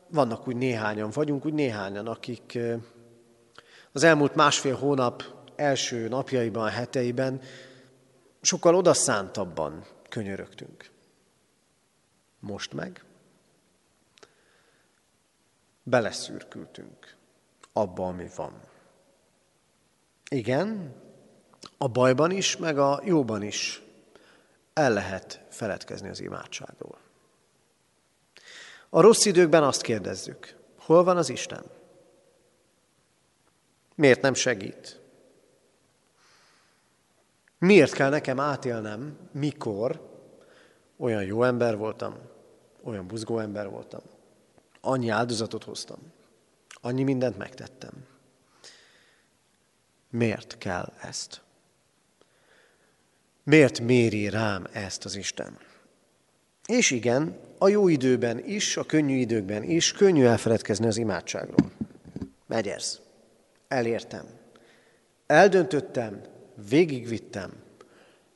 vannak 0.07 0.47
úgy 0.47 0.55
néhányan, 0.55 1.09
vagyunk 1.09 1.45
úgy 1.45 1.53
néhányan, 1.53 2.07
akik 2.07 2.57
az 3.91 4.03
elmúlt 4.03 4.35
másfél 4.35 4.75
hónap 4.75 5.23
első 5.55 6.07
napjaiban, 6.07 6.69
heteiben 6.69 7.41
sokkal 8.41 8.75
odaszántabban 8.75 9.85
könyörögtünk. 10.09 10.89
Most 12.39 12.73
meg 12.73 13.03
beleszürkültünk 15.91 17.15
abba, 17.73 18.07
ami 18.07 18.27
van. 18.35 18.53
Igen, 20.29 20.95
a 21.77 21.87
bajban 21.87 22.31
is, 22.31 22.57
meg 22.57 22.77
a 22.77 23.01
jóban 23.03 23.41
is 23.41 23.81
el 24.73 24.93
lehet 24.93 25.45
feledkezni 25.49 26.09
az 26.09 26.19
imádságról. 26.19 26.97
A 28.89 29.01
rossz 29.01 29.25
időkben 29.25 29.63
azt 29.63 29.81
kérdezzük, 29.81 30.55
hol 30.77 31.03
van 31.03 31.17
az 31.17 31.29
Isten? 31.29 31.63
Miért 33.95 34.21
nem 34.21 34.33
segít? 34.33 34.99
Miért 37.57 37.93
kell 37.93 38.09
nekem 38.09 38.39
átélnem, 38.39 39.29
mikor 39.31 40.09
olyan 40.97 41.23
jó 41.23 41.43
ember 41.43 41.77
voltam, 41.77 42.17
olyan 42.83 43.07
buzgó 43.07 43.39
ember 43.39 43.69
voltam, 43.69 44.01
annyi 44.81 45.09
áldozatot 45.09 45.63
hoztam, 45.63 45.99
annyi 46.81 47.03
mindent 47.03 47.37
megtettem. 47.37 48.05
Miért 50.09 50.57
kell 50.57 50.93
ezt? 51.01 51.41
Miért 53.43 53.79
méri 53.79 54.29
rám 54.29 54.67
ezt 54.71 55.05
az 55.05 55.15
Isten? 55.15 55.57
És 56.65 56.91
igen, 56.91 57.39
a 57.57 57.67
jó 57.67 57.87
időben 57.87 58.45
is, 58.45 58.77
a 58.77 58.83
könnyű 58.83 59.15
időkben 59.15 59.63
is 59.63 59.91
könnyű 59.91 60.25
elfeledkezni 60.25 60.87
az 60.87 60.97
imádságról. 60.97 61.71
Megy 62.47 62.67
ez. 62.67 62.99
elértem. 63.67 64.25
Eldöntöttem, 65.25 66.21
végigvittem. 66.69 67.51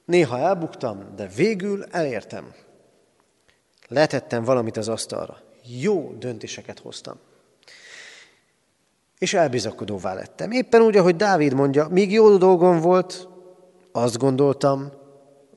Néha 0.06 0.40
elbuktam, 0.40 1.16
de 1.16 1.28
végül 1.28 1.84
elértem. 1.84 2.54
Letettem 3.88 4.44
valamit 4.44 4.78
az 4.78 4.88
asztalra. 4.88 5.45
Jó 5.68 6.16
döntéseket 6.20 6.80
hoztam. 6.80 7.18
És 9.18 9.34
elbizakodóvá 9.34 10.14
lettem. 10.14 10.52
Éppen 10.52 10.82
úgy, 10.82 10.98
ahogy 10.98 11.16
Dávid 11.16 11.54
mondja, 11.54 11.88
míg 11.88 12.12
jó 12.12 12.38
dolgom 12.38 12.80
volt, 12.80 13.28
azt 13.92 14.18
gondoltam, 14.18 14.92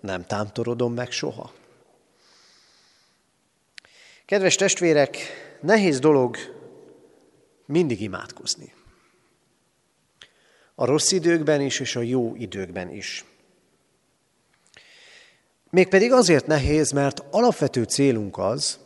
nem 0.00 0.26
támtorodom 0.26 0.94
meg 0.94 1.10
soha. 1.10 1.52
Kedves 4.24 4.54
testvérek, 4.54 5.16
nehéz 5.60 5.98
dolog 5.98 6.36
mindig 7.66 8.00
imádkozni. 8.00 8.72
A 10.74 10.84
rossz 10.84 11.10
időkben 11.10 11.60
is, 11.60 11.80
és 11.80 11.96
a 11.96 12.00
jó 12.00 12.34
időkben 12.36 12.90
is. 12.90 13.24
Mégpedig 15.70 16.12
azért 16.12 16.46
nehéz, 16.46 16.90
mert 16.90 17.22
alapvető 17.30 17.82
célunk 17.82 18.38
az, 18.38 18.78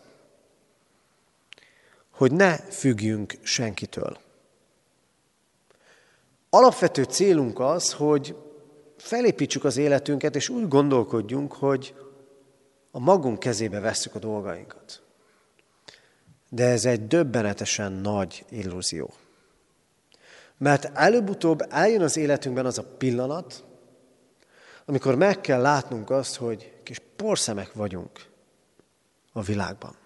hogy 2.13 2.33
ne 2.33 2.57
függjünk 2.57 3.35
senkitől. 3.43 4.19
Alapvető 6.51 7.03
célunk 7.03 7.61
az, 7.61 7.93
hogy 7.93 8.37
felépítsük 8.97 9.65
az 9.65 9.77
életünket, 9.77 10.37
és 10.37 10.49
úgy 10.49 10.69
gondolkodjunk, 10.69 11.53
hogy 11.53 11.95
a 12.91 12.99
magunk 12.99 13.39
kezébe 13.39 13.81
vesszük 13.81 14.15
a 14.15 14.19
dolgainkat. 14.19 15.03
De 16.49 16.65
ez 16.65 16.85
egy 16.85 17.07
döbbenetesen 17.07 17.93
nagy 17.93 18.45
illúzió. 18.49 19.13
Mert 20.59 20.85
előbb-utóbb 20.85 21.67
eljön 21.71 22.03
az 22.03 22.17
életünkben 22.17 22.67
az 22.67 22.79
a 22.79 22.85
pillanat, 22.99 23.65
amikor 24.85 25.15
meg 25.15 25.41
kell 25.41 25.61
látnunk 25.61 26.11
azt, 26.11 26.37
hogy 26.37 26.73
kis 26.83 26.99
porszemek 27.17 27.73
vagyunk 27.73 28.27
a 29.33 29.43
világban. 29.43 29.97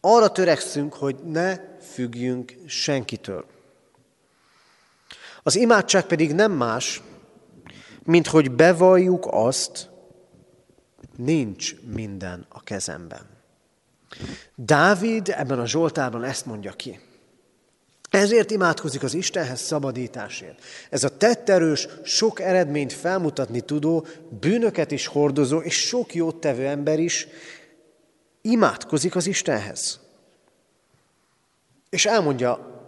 Arra 0.00 0.30
törekszünk, 0.30 0.94
hogy 0.94 1.16
ne 1.24 1.56
függjünk 1.80 2.54
senkitől. 2.66 3.44
Az 5.42 5.56
imádság 5.56 6.06
pedig 6.06 6.34
nem 6.34 6.52
más, 6.52 7.02
mint 8.02 8.26
hogy 8.26 8.50
bevalljuk 8.50 9.26
azt, 9.30 9.88
nincs 11.16 11.74
minden 11.82 12.46
a 12.48 12.62
kezemben. 12.62 13.28
Dávid 14.54 15.28
ebben 15.28 15.58
a 15.58 15.66
Zsoltárban 15.66 16.24
ezt 16.24 16.46
mondja 16.46 16.72
ki. 16.72 17.00
Ezért 18.10 18.50
imádkozik 18.50 19.02
az 19.02 19.14
Istenhez 19.14 19.60
szabadításért. 19.60 20.62
Ez 20.90 21.04
a 21.04 21.16
tetterős, 21.16 21.88
sok 22.04 22.40
eredményt 22.40 22.92
felmutatni 22.92 23.60
tudó, 23.60 24.06
bűnöket 24.40 24.90
is 24.90 25.06
hordozó 25.06 25.58
és 25.58 25.86
sok 25.86 26.14
jót 26.14 26.36
tevő 26.36 26.66
ember 26.66 26.98
is 26.98 27.26
imádkozik 28.42 29.16
az 29.16 29.26
Istenhez. 29.26 30.00
És 31.90 32.06
elmondja, 32.06 32.80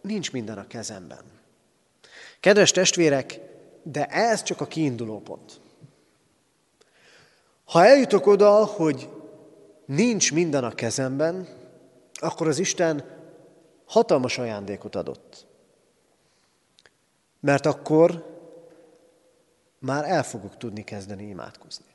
nincs 0.00 0.32
minden 0.32 0.58
a 0.58 0.66
kezemben. 0.66 1.24
Kedves 2.40 2.70
testvérek, 2.70 3.40
de 3.82 4.06
ez 4.06 4.42
csak 4.42 4.60
a 4.60 4.66
kiinduló 4.66 5.20
pont. 5.20 5.60
Ha 7.64 7.84
eljutok 7.84 8.26
oda, 8.26 8.64
hogy 8.64 9.08
nincs 9.84 10.32
minden 10.32 10.64
a 10.64 10.74
kezemben, 10.74 11.48
akkor 12.14 12.48
az 12.48 12.58
Isten 12.58 13.04
hatalmas 13.86 14.38
ajándékot 14.38 14.94
adott. 14.94 15.46
Mert 17.40 17.66
akkor 17.66 18.30
már 19.78 20.04
el 20.04 20.22
fogok 20.22 20.56
tudni 20.56 20.84
kezdeni 20.84 21.28
imádkozni. 21.28 21.91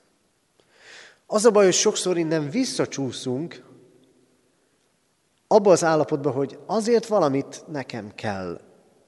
Az 1.28 1.46
a 1.46 1.52
baj, 1.52 1.64
hogy 1.64 1.74
sokszor 1.74 2.18
innen 2.18 2.50
visszacsúszunk 2.50 3.64
abba 5.48 5.72
az 5.72 5.84
állapotba, 5.84 6.32
hogy 6.32 6.60
azért 6.66 7.08
valamit 7.08 7.64
nekem 7.68 8.12
kell 8.16 8.62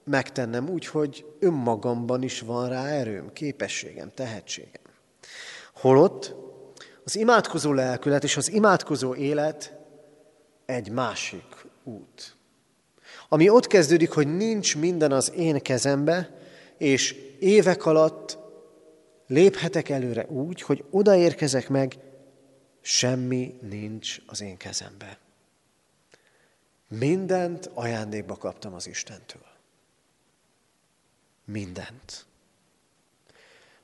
megtennem 0.04 0.68
úgy, 0.68 0.86
hogy 0.86 1.24
önmagamban 1.38 2.22
is 2.22 2.40
van 2.40 2.68
rá 2.68 2.86
erőm, 2.86 3.32
képességem, 3.32 4.10
tehetségem. 4.14 4.82
Holott 5.74 6.34
az 7.04 7.16
imádkozó 7.16 7.72
lelkület 7.72 8.24
és 8.24 8.36
az 8.36 8.52
imádkozó 8.52 9.14
élet 9.14 9.78
egy 10.66 10.90
másik 10.90 11.66
út 11.84 12.38
ami 13.32 13.48
ott 13.48 13.66
kezdődik, 13.66 14.10
hogy 14.10 14.36
nincs 14.36 14.76
minden 14.76 15.12
az 15.12 15.32
én 15.36 15.62
kezembe, 15.62 16.30
és 16.78 17.16
évek 17.38 17.86
alatt 17.86 18.38
léphetek 19.26 19.88
előre 19.88 20.26
úgy, 20.28 20.62
hogy 20.62 20.84
odaérkezek 20.90 21.68
meg, 21.68 21.94
semmi 22.80 23.58
nincs 23.60 24.20
az 24.26 24.40
én 24.40 24.56
kezembe. 24.56 25.18
Mindent 26.88 27.70
ajándékba 27.74 28.36
kaptam 28.36 28.74
az 28.74 28.86
Istentől. 28.86 29.46
Mindent. 31.44 32.26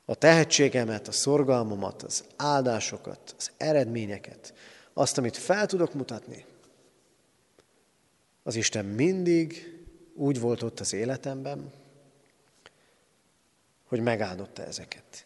A 0.05 0.15
tehetségemet, 0.15 1.07
a 1.07 1.11
szorgalmamat, 1.11 2.03
az 2.03 2.25
áldásokat, 2.35 3.35
az 3.37 3.51
eredményeket, 3.57 4.53
azt, 4.93 5.17
amit 5.17 5.37
fel 5.37 5.65
tudok 5.65 5.93
mutatni– 5.93 6.45
az 8.47 8.55
Isten 8.55 8.85
mindig 8.85 9.75
úgy 10.13 10.39
volt 10.39 10.61
ott 10.61 10.79
az 10.79 10.93
életemben, 10.93 11.71
hogy 13.87 13.99
megáldotta 13.99 14.65
ezeket. 14.65 15.25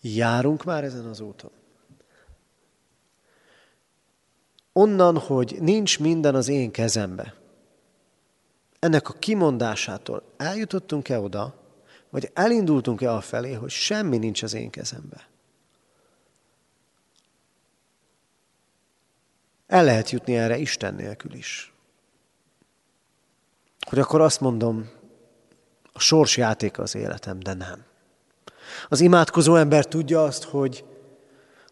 Járunk 0.00 0.64
már 0.64 0.84
ezen 0.84 1.06
az 1.06 1.20
úton. 1.20 1.50
Onnan, 4.72 5.18
hogy 5.18 5.56
nincs 5.60 5.98
minden 5.98 6.34
az 6.34 6.48
én 6.48 6.70
kezembe, 6.70 7.34
ennek 8.78 9.08
a 9.08 9.12
kimondásától 9.12 10.22
eljutottunk-e 10.36 11.20
oda, 11.20 11.54
vagy 12.10 12.30
elindultunk-e 12.34 13.12
a 13.12 13.20
felé, 13.20 13.52
hogy 13.52 13.70
semmi 13.70 14.18
nincs 14.18 14.42
az 14.42 14.54
én 14.54 14.70
kezembe. 14.70 15.28
El 19.66 19.84
lehet 19.84 20.10
jutni 20.10 20.36
erre 20.36 20.56
Isten 20.56 20.94
nélkül 20.94 21.32
is 21.32 21.72
hogy 23.90 23.98
akkor 23.98 24.20
azt 24.20 24.40
mondom, 24.40 24.90
a 25.92 26.00
sors 26.00 26.36
játéka 26.36 26.82
az 26.82 26.94
életem, 26.94 27.38
de 27.38 27.54
nem. 27.54 27.84
Az 28.88 29.00
imádkozó 29.00 29.56
ember 29.56 29.86
tudja 29.86 30.24
azt, 30.24 30.44
hogy 30.44 30.84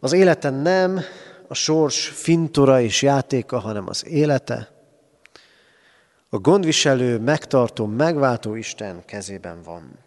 az 0.01 0.13
élete 0.13 0.51
nem 0.51 1.01
a 1.49 1.55
sors 1.55 2.09
fintora 2.09 2.81
és 2.81 3.03
játéka, 3.03 3.59
hanem 3.59 3.89
az 3.89 4.07
élete. 4.07 4.71
A 6.29 6.39
gondviselő, 6.39 7.19
megtartó, 7.19 7.87
megváltó 7.87 8.55
Isten 8.55 9.05
kezében 9.05 9.63
van. 9.63 9.99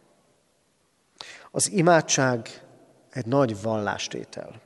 Az 1.51 1.71
imádság 1.71 2.63
egy 3.09 3.25
nagy 3.25 3.61
vallástétel, 3.61 4.61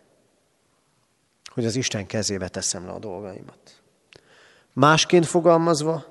hogy 1.54 1.66
az 1.66 1.76
Isten 1.76 2.06
kezébe 2.06 2.48
teszem 2.48 2.86
le 2.86 2.92
a 2.92 3.00
dolgaimat. 3.00 3.82
Másként 4.74 5.26
fogalmazva, 5.26 6.06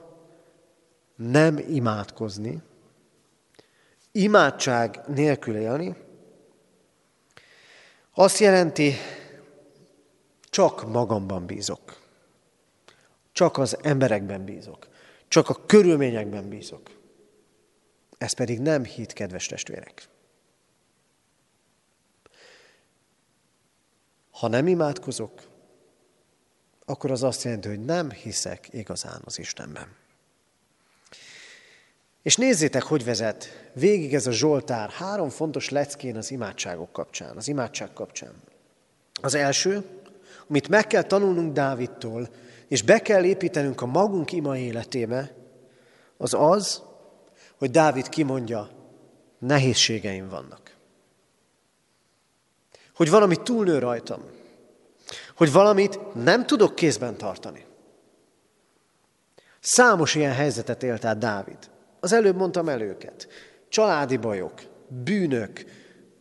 nem 1.16 1.58
imádkozni, 1.58 2.62
imádság 4.12 5.00
nélkül 5.06 5.56
élni, 5.56 5.96
azt 8.14 8.38
jelenti, 8.38 8.94
csak 10.54 10.86
magamban 10.92 11.46
bízok. 11.46 12.00
Csak 13.32 13.58
az 13.58 13.76
emberekben 13.82 14.44
bízok. 14.44 14.88
Csak 15.28 15.48
a 15.48 15.66
körülményekben 15.66 16.48
bízok. 16.48 16.90
Ez 18.18 18.32
pedig 18.32 18.60
nem 18.60 18.84
hit, 18.84 19.12
kedves 19.12 19.46
testvérek. 19.46 20.08
Ha 24.30 24.48
nem 24.48 24.66
imádkozok, 24.66 25.42
akkor 26.84 27.10
az 27.10 27.22
azt 27.22 27.42
jelenti, 27.42 27.68
hogy 27.68 27.84
nem 27.84 28.10
hiszek 28.10 28.68
igazán 28.70 29.20
az 29.24 29.38
Istenben. 29.38 29.96
És 32.22 32.36
nézzétek, 32.36 32.82
hogy 32.82 33.04
vezet 33.04 33.70
végig 33.72 34.14
ez 34.14 34.26
a 34.26 34.32
Zsoltár 34.32 34.90
három 34.90 35.28
fontos 35.28 35.68
leckén 35.68 36.16
az 36.16 36.30
imádságok 36.30 36.92
kapcsán, 36.92 37.36
az 37.36 37.48
imádság 37.48 37.92
kapcsán. 37.92 38.34
Az 39.20 39.34
első, 39.34 40.02
amit 40.48 40.68
meg 40.68 40.86
kell 40.86 41.02
tanulnunk 41.02 41.52
Dávidtól, 41.52 42.28
és 42.68 42.82
be 42.82 42.98
kell 42.98 43.24
építenünk 43.24 43.80
a 43.80 43.86
magunk 43.86 44.32
ima 44.32 44.56
életébe, 44.56 45.34
az 46.16 46.34
az, 46.34 46.82
hogy 47.58 47.70
Dávid 47.70 48.08
kimondja, 48.08 48.70
nehézségeim 49.38 50.28
vannak. 50.28 50.76
Hogy 52.94 53.10
valami 53.10 53.36
túlnő 53.42 53.78
rajtam. 53.78 54.22
Hogy 55.36 55.52
valamit 55.52 56.14
nem 56.14 56.46
tudok 56.46 56.74
kézben 56.74 57.16
tartani. 57.16 57.64
Számos 59.60 60.14
ilyen 60.14 60.32
helyzetet 60.32 60.82
élt 60.82 61.04
át 61.04 61.18
Dávid. 61.18 61.58
Az 62.00 62.12
előbb 62.12 62.36
mondtam 62.36 62.68
el. 62.68 62.96
Családi 63.68 64.16
bajok, 64.16 64.62
bűnök, 64.88 65.64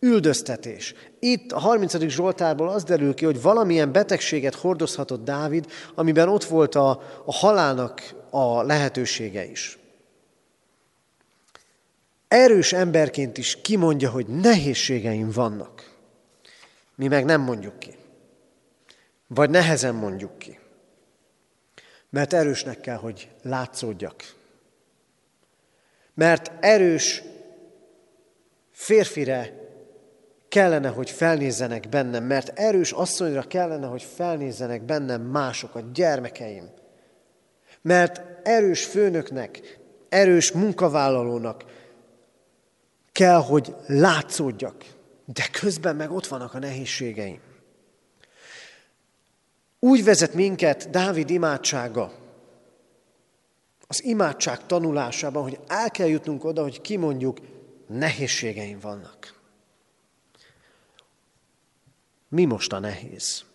üldöztetés. 0.03 0.93
Itt 1.19 1.51
a 1.51 1.59
30. 1.59 2.07
Zsoltárból 2.07 2.69
az 2.69 2.83
derül 2.83 3.13
ki, 3.13 3.25
hogy 3.25 3.41
valamilyen 3.41 3.91
betegséget 3.91 4.55
hordozhatott 4.55 5.23
Dávid, 5.23 5.71
amiben 5.95 6.29
ott 6.29 6.43
volt 6.43 6.75
a, 6.75 6.89
a 7.25 7.33
halálnak 7.33 8.13
a 8.29 8.61
lehetősége 8.61 9.45
is. 9.45 9.77
Erős 12.27 12.73
emberként 12.73 13.37
is 13.37 13.61
kimondja, 13.61 14.09
hogy 14.09 14.27
nehézségeim 14.27 15.31
vannak. 15.31 15.91
Mi 16.95 17.07
meg 17.07 17.25
nem 17.25 17.41
mondjuk 17.41 17.79
ki. 17.79 17.95
Vagy 19.27 19.49
nehezen 19.49 19.95
mondjuk 19.95 20.37
ki. 20.37 20.59
Mert 22.09 22.33
erősnek 22.33 22.81
kell, 22.81 22.97
hogy 22.97 23.29
látszódjak. 23.41 24.35
Mert 26.13 26.51
erős 26.59 27.23
férfire 28.71 29.62
kellene, 30.53 30.89
hogy 30.89 31.09
felnézzenek 31.09 31.89
bennem, 31.89 32.23
mert 32.23 32.59
erős 32.59 32.91
asszonyra 32.91 33.41
kellene, 33.41 33.87
hogy 33.87 34.03
felnézzenek 34.03 34.83
bennem 34.83 35.21
mások, 35.21 35.75
a 35.75 35.79
gyermekeim. 35.93 36.69
Mert 37.81 38.21
erős 38.47 38.85
főnöknek, 38.85 39.79
erős 40.09 40.51
munkavállalónak 40.51 41.63
kell, 43.11 43.41
hogy 43.41 43.75
látszódjak, 43.87 44.85
de 45.25 45.43
közben 45.51 45.95
meg 45.95 46.11
ott 46.11 46.27
vannak 46.27 46.53
a 46.53 46.59
nehézségeim. 46.59 47.39
Úgy 49.79 50.03
vezet 50.03 50.33
minket 50.33 50.89
Dávid 50.89 51.29
imádsága, 51.29 52.13
az 53.87 54.03
imádság 54.03 54.65
tanulásában, 54.65 55.43
hogy 55.43 55.59
el 55.67 55.91
kell 55.91 56.07
jutnunk 56.07 56.43
oda, 56.43 56.61
hogy 56.61 56.81
kimondjuk, 56.81 57.37
nehézségeim 57.87 58.79
vannak. 58.79 59.32
Mi 62.33 62.45
most 62.45 62.73
a 62.73 62.79
nehéz? 62.79 63.45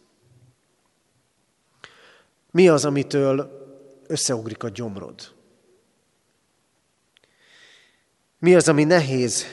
Mi 2.50 2.68
az, 2.68 2.84
amitől 2.84 3.66
összeugrik 4.06 4.62
a 4.62 4.68
gyomrod? 4.68 5.34
Mi 8.38 8.54
az, 8.54 8.68
ami 8.68 8.84
nehéz 8.84 9.44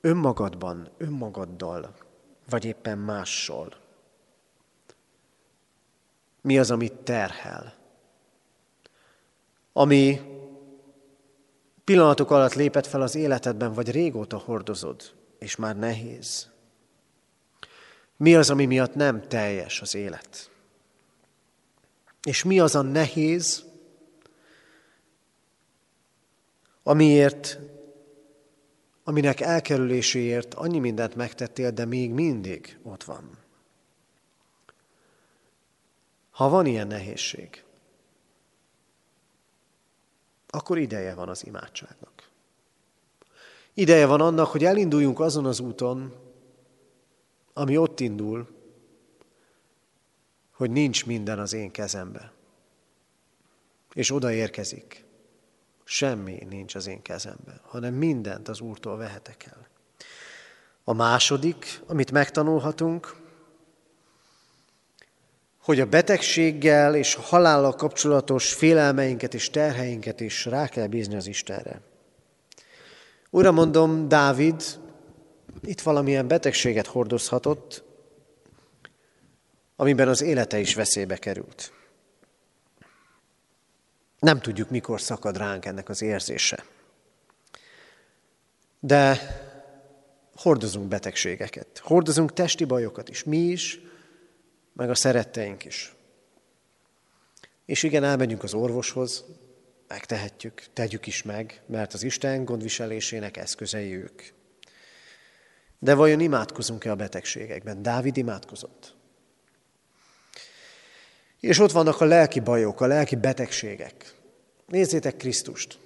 önmagadban, 0.00 0.90
önmagaddal, 0.96 1.94
vagy 2.50 2.64
éppen 2.64 2.98
mással? 2.98 3.72
Mi 6.40 6.58
az, 6.58 6.70
amit 6.70 6.94
terhel? 6.94 7.74
Ami 9.72 10.20
pillanatok 11.84 12.30
alatt 12.30 12.54
lépett 12.54 12.86
fel 12.86 13.02
az 13.02 13.14
életedben, 13.14 13.72
vagy 13.72 13.90
régóta 13.90 14.38
hordozod, 14.38 15.02
és 15.38 15.56
már 15.56 15.76
nehéz? 15.76 16.56
Mi 18.18 18.34
az, 18.34 18.50
ami 18.50 18.66
miatt 18.66 18.94
nem 18.94 19.28
teljes 19.28 19.80
az 19.80 19.94
élet? 19.94 20.50
És 22.22 22.42
mi 22.42 22.60
az 22.60 22.74
a 22.74 22.82
nehéz, 22.82 23.64
amiért, 26.82 27.58
aminek 29.04 29.40
elkerüléséért 29.40 30.54
annyi 30.54 30.78
mindent 30.78 31.14
megtettél, 31.14 31.70
de 31.70 31.84
még 31.84 32.12
mindig 32.12 32.78
ott 32.82 33.04
van. 33.04 33.38
Ha 36.30 36.48
van 36.48 36.66
ilyen 36.66 36.86
nehézség, 36.86 37.64
akkor 40.48 40.78
ideje 40.78 41.14
van 41.14 41.28
az 41.28 41.46
imádságnak. 41.46 42.30
Ideje 43.74 44.06
van 44.06 44.20
annak, 44.20 44.46
hogy 44.46 44.64
elinduljunk 44.64 45.20
azon 45.20 45.46
az 45.46 45.60
úton, 45.60 46.27
ami 47.58 47.76
ott 47.76 48.00
indul, 48.00 48.48
hogy 50.52 50.70
nincs 50.70 51.06
minden 51.06 51.38
az 51.38 51.52
én 51.52 51.70
kezembe. 51.70 52.32
És 53.92 54.10
oda 54.10 54.32
érkezik. 54.32 55.04
Semmi 55.84 56.46
nincs 56.48 56.74
az 56.74 56.86
én 56.86 57.02
kezemben, 57.02 57.60
hanem 57.62 57.94
mindent 57.94 58.48
az 58.48 58.60
Úrtól 58.60 58.96
vehetek 58.96 59.44
el. 59.44 59.68
A 60.84 60.92
második, 60.92 61.80
amit 61.86 62.10
megtanulhatunk, 62.12 63.16
hogy 65.62 65.80
a 65.80 65.86
betegséggel 65.86 66.94
és 66.94 67.16
a 67.16 67.20
halállal 67.20 67.74
kapcsolatos 67.74 68.52
félelmeinket 68.54 69.34
és 69.34 69.50
terheinket 69.50 70.20
is 70.20 70.44
rá 70.44 70.68
kell 70.68 70.86
bízni 70.86 71.14
az 71.14 71.26
Istenre. 71.26 71.80
Ura 73.30 73.52
mondom, 73.52 74.08
Dávid 74.08 74.62
itt 75.62 75.80
valamilyen 75.80 76.28
betegséget 76.28 76.86
hordozhatott, 76.86 77.82
amiben 79.76 80.08
az 80.08 80.22
élete 80.22 80.58
is 80.58 80.74
veszélybe 80.74 81.16
került. 81.16 81.72
Nem 84.18 84.40
tudjuk, 84.40 84.70
mikor 84.70 85.00
szakad 85.00 85.36
ránk 85.36 85.64
ennek 85.64 85.88
az 85.88 86.02
érzése. 86.02 86.64
De 88.80 89.18
hordozunk 90.34 90.88
betegségeket, 90.88 91.78
hordozunk 91.78 92.32
testi 92.32 92.64
bajokat 92.64 93.08
is, 93.08 93.24
mi 93.24 93.38
is, 93.38 93.80
meg 94.72 94.90
a 94.90 94.94
szeretteink 94.94 95.64
is. 95.64 95.94
És 97.64 97.82
igen, 97.82 98.04
elmegyünk 98.04 98.42
az 98.42 98.54
orvoshoz, 98.54 99.24
megtehetjük, 99.88 100.62
tegyük 100.72 101.06
is 101.06 101.22
meg, 101.22 101.62
mert 101.66 101.94
az 101.94 102.02
Isten 102.02 102.44
gondviselésének 102.44 103.36
eszközei 103.36 103.94
ők. 103.94 104.22
De 105.78 105.94
vajon 105.94 106.20
imádkozunk-e 106.20 106.90
a 106.90 106.94
betegségekben? 106.94 107.82
Dávid 107.82 108.16
imádkozott. 108.16 108.94
És 111.40 111.58
ott 111.58 111.72
vannak 111.72 112.00
a 112.00 112.04
lelki 112.04 112.40
bajok, 112.40 112.80
a 112.80 112.86
lelki 112.86 113.16
betegségek. 113.16 114.14
Nézzétek 114.66 115.16
Krisztust. 115.16 115.78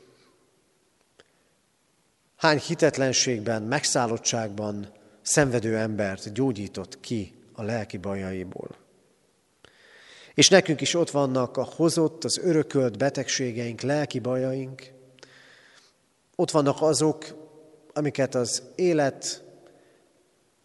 Hány 2.36 2.58
hitetlenségben, 2.58 3.62
megszállottságban 3.62 4.92
szenvedő 5.22 5.76
embert 5.76 6.32
gyógyított 6.32 7.00
ki 7.00 7.34
a 7.52 7.62
lelki 7.62 7.96
bajaiból. 7.96 8.76
És 10.34 10.48
nekünk 10.48 10.80
is 10.80 10.94
ott 10.94 11.10
vannak 11.10 11.56
a 11.56 11.64
hozott, 11.64 12.24
az 12.24 12.38
örökölt 12.38 12.98
betegségeink, 12.98 13.80
lelki 13.80 14.18
bajaink. 14.18 14.90
Ott 16.36 16.50
vannak 16.50 16.76
azok, 16.80 17.24
amiket 17.92 18.34
az 18.34 18.62
élet 18.74 19.41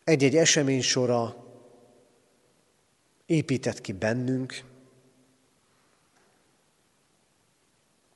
egy-egy 0.07 0.35
esemény 0.35 0.81
sora 0.81 1.35
épített 3.25 3.81
ki 3.81 3.91
bennünk. 3.91 4.63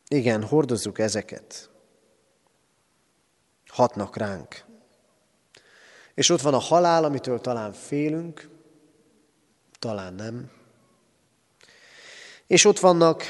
Igen, 0.07 0.43
hordozzuk 0.43 0.99
ezeket. 0.99 1.69
Hatnak 3.67 4.17
ránk. 4.17 4.65
És 6.13 6.29
ott 6.29 6.41
van 6.41 6.53
a 6.53 6.57
halál, 6.57 7.03
amitől 7.03 7.39
talán 7.39 7.73
félünk, 7.73 8.49
talán 9.79 10.13
nem. 10.13 10.51
És 12.47 12.65
ott 12.65 12.79
vannak 12.79 13.23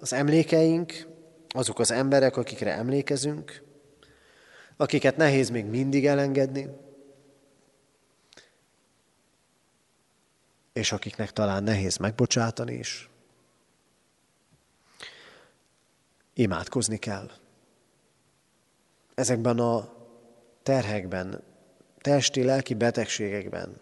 az 0.00 0.12
emlékeink, 0.12 1.06
azok 1.48 1.78
az 1.78 1.90
emberek, 1.90 2.36
akikre 2.36 2.72
emlékezünk, 2.72 3.62
akiket 4.76 5.16
nehéz 5.16 5.50
még 5.50 5.64
mindig 5.64 6.06
elengedni, 6.06 6.88
és 10.72 10.92
akiknek 10.92 11.32
talán 11.32 11.62
nehéz 11.62 11.96
megbocsátani 11.96 12.74
is. 12.74 13.08
Imádkozni 16.34 16.98
kell. 16.98 17.30
Ezekben 19.14 19.58
a 19.58 19.92
terhekben, 20.62 21.42
testi, 22.00 22.42
lelki 22.42 22.74
betegségekben, 22.74 23.80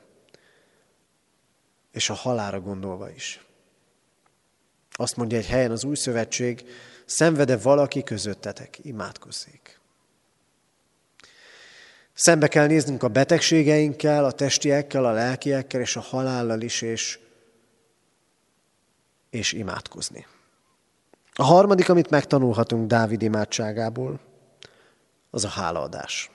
és 1.91 2.11
a 2.11 2.15
halára 2.15 2.61
gondolva 2.61 3.11
is. 3.11 3.47
Azt 4.91 5.17
mondja 5.17 5.39
egy 5.39 5.47
helyen 5.47 5.71
az 5.71 5.85
új 5.85 5.95
szövetség, 5.95 6.65
szenvede 7.05 7.57
valaki 7.57 8.03
közöttetek, 8.03 8.79
imádkozzék. 8.83 9.81
Szembe 12.19 12.49
kell 12.49 12.67
néznünk 12.67 13.03
a 13.03 13.09
betegségeinkkel, 13.09 14.25
a 14.25 14.31
testiekkel, 14.31 15.05
a 15.05 15.13
lelkiekkel 15.13 15.81
és 15.81 15.97
a 15.97 16.01
halállal 16.01 16.61
is, 16.61 16.83
és, 16.83 17.19
és 19.31 19.53
imádkozni. 19.53 20.27
A 21.33 21.43
harmadik, 21.43 21.89
amit 21.89 22.11
megtanulhatunk 22.11 22.87
Dávid 22.87 23.23
imádságából, 23.23 24.21
az 25.31 25.45
a 25.45 25.49
hálaadás. 25.49 26.31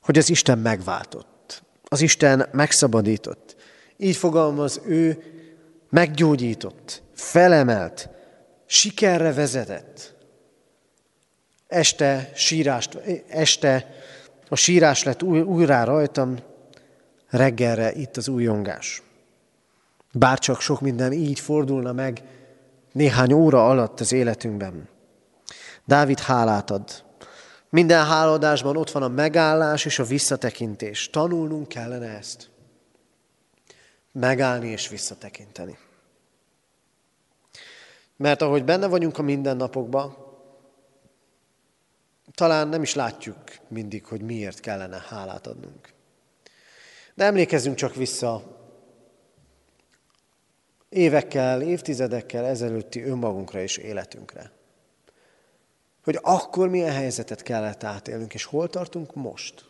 Hogy 0.00 0.18
az 0.18 0.30
Isten 0.30 0.58
megváltott, 0.58 1.62
az 1.84 2.00
Isten 2.00 2.48
megszabadított. 2.52 3.56
Így 3.96 4.16
fogalmaz 4.16 4.80
ő, 4.86 5.22
meggyógyított, 5.90 7.02
felemelt, 7.14 8.08
sikerre 8.66 9.32
vezetett. 9.32 10.13
Este, 11.74 12.30
sírást, 12.34 12.98
este 13.28 13.94
a 14.48 14.56
sírás 14.56 15.02
lett 15.02 15.22
új, 15.22 15.40
újra 15.40 15.84
rajtam, 15.84 16.36
reggelre 17.30 17.92
itt 17.92 18.16
az 18.16 18.28
újongás. 18.28 19.02
Bárcsak 20.12 20.60
sok 20.60 20.80
minden 20.80 21.12
így 21.12 21.40
fordulna 21.40 21.92
meg 21.92 22.22
néhány 22.92 23.32
óra 23.32 23.68
alatt 23.68 24.00
az 24.00 24.12
életünkben. 24.12 24.88
Dávid 25.84 26.18
hálát 26.18 26.70
ad. 26.70 27.04
Minden 27.70 28.06
háladásban 28.06 28.76
ott 28.76 28.90
van 28.90 29.02
a 29.02 29.08
megállás 29.08 29.84
és 29.84 29.98
a 29.98 30.04
visszatekintés. 30.04 31.10
Tanulnunk 31.10 31.68
kellene 31.68 32.16
ezt. 32.16 32.50
Megállni 34.12 34.68
és 34.68 34.88
visszatekinteni. 34.88 35.78
Mert 38.16 38.42
ahogy 38.42 38.64
benne 38.64 38.86
vagyunk 38.86 39.18
a 39.18 39.22
mindennapokban, 39.22 40.23
talán 42.32 42.68
nem 42.68 42.82
is 42.82 42.94
látjuk 42.94 43.38
mindig, 43.68 44.04
hogy 44.04 44.22
miért 44.22 44.60
kellene 44.60 45.04
hálát 45.08 45.46
adnunk. 45.46 45.92
De 47.14 47.24
emlékezzünk 47.24 47.76
csak 47.76 47.94
vissza 47.94 48.42
évekkel, 50.88 51.62
évtizedekkel 51.62 52.44
ezelőtti 52.44 53.02
önmagunkra 53.02 53.60
és 53.60 53.76
életünkre. 53.76 54.50
Hogy 56.04 56.18
akkor 56.22 56.68
milyen 56.68 56.92
helyzetet 56.92 57.42
kellett 57.42 57.84
átélnünk, 57.84 58.34
és 58.34 58.44
hol 58.44 58.68
tartunk 58.68 59.14
most. 59.14 59.64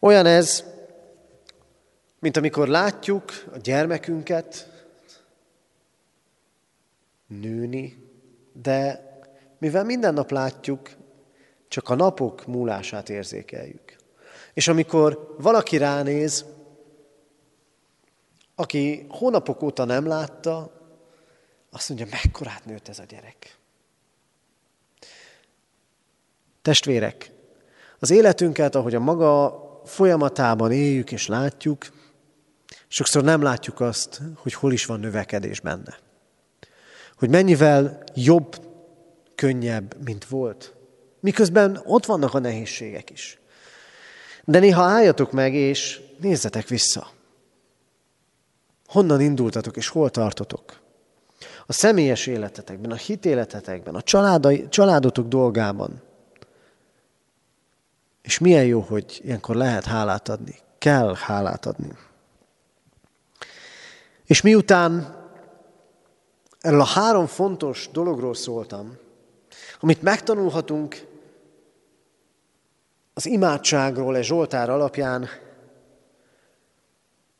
Olyan 0.00 0.26
ez, 0.26 0.64
mint 2.18 2.36
amikor 2.36 2.68
látjuk 2.68 3.44
a 3.52 3.58
gyermekünket 3.58 4.70
nőni, 7.26 8.10
de 8.52 9.08
mivel 9.58 9.84
minden 9.84 10.14
nap 10.14 10.30
látjuk, 10.30 10.90
csak 11.74 11.88
a 11.88 11.94
napok 11.94 12.46
múlását 12.46 13.08
érzékeljük. 13.08 13.96
És 14.52 14.68
amikor 14.68 15.34
valaki 15.38 15.76
ránéz, 15.76 16.44
aki 18.54 19.06
hónapok 19.08 19.62
óta 19.62 19.84
nem 19.84 20.06
látta, 20.06 20.70
azt 21.70 21.88
mondja, 21.88 22.06
mekkorát 22.10 22.64
nőtt 22.64 22.88
ez 22.88 22.98
a 22.98 23.04
gyerek. 23.04 23.58
Testvérek, 26.62 27.30
az 27.98 28.10
életünket, 28.10 28.74
ahogy 28.74 28.94
a 28.94 29.00
maga 29.00 29.62
folyamatában 29.84 30.72
éljük 30.72 31.12
és 31.12 31.26
látjuk, 31.26 31.86
sokszor 32.88 33.22
nem 33.22 33.42
látjuk 33.42 33.80
azt, 33.80 34.20
hogy 34.36 34.54
hol 34.54 34.72
is 34.72 34.86
van 34.86 35.00
növekedés 35.00 35.60
benne. 35.60 35.98
Hogy 37.18 37.28
mennyivel 37.28 38.02
jobb, 38.14 38.60
könnyebb, 39.34 40.04
mint 40.04 40.24
volt. 40.24 40.73
Miközben 41.24 41.80
ott 41.84 42.06
vannak 42.06 42.34
a 42.34 42.38
nehézségek 42.38 43.10
is. 43.10 43.38
De 44.44 44.58
néha 44.58 44.82
álljatok 44.82 45.32
meg, 45.32 45.54
és 45.54 46.00
nézzetek 46.20 46.68
vissza. 46.68 47.08
Honnan 48.86 49.20
indultatok, 49.20 49.76
és 49.76 49.88
hol 49.88 50.10
tartotok? 50.10 50.80
A 51.66 51.72
személyes 51.72 52.26
életetekben, 52.26 52.90
a 52.90 52.94
hitéletetekben, 52.94 53.94
a 53.94 54.02
családai, 54.02 54.68
családotok 54.68 55.26
dolgában. 55.26 56.02
És 58.22 58.38
milyen 58.38 58.64
jó, 58.64 58.80
hogy 58.80 59.20
ilyenkor 59.24 59.56
lehet 59.56 59.84
hálát 59.84 60.28
adni. 60.28 60.58
Kell 60.78 61.14
hálát 61.14 61.66
adni. 61.66 61.92
És 64.26 64.40
miután 64.40 65.16
erről 66.60 66.80
a 66.80 66.84
három 66.84 67.26
fontos 67.26 67.88
dologról 67.92 68.34
szóltam, 68.34 68.96
amit 69.80 70.02
megtanulhatunk 70.02 71.12
az 73.14 73.26
imádságról 73.26 74.16
egy 74.16 74.24
Zsoltár 74.24 74.70
alapján, 74.70 75.28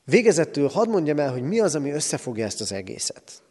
végezettől 0.03 0.69
hadd 0.69 0.89
mondjam 0.89 1.19
el, 1.19 1.31
hogy 1.31 1.41
mi 1.41 1.59
az, 1.59 1.75
ami 1.75 1.91
összefogja 1.91 2.45
ezt 2.45 2.61
az 2.61 2.71
egészet. 2.71 3.43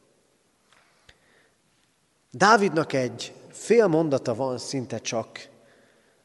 Dávidnak 2.31 2.93
egy 2.93 3.33
fél 3.51 3.87
mondata 3.87 4.35
van 4.35 4.59
szinte 4.59 4.99
csak 4.99 5.49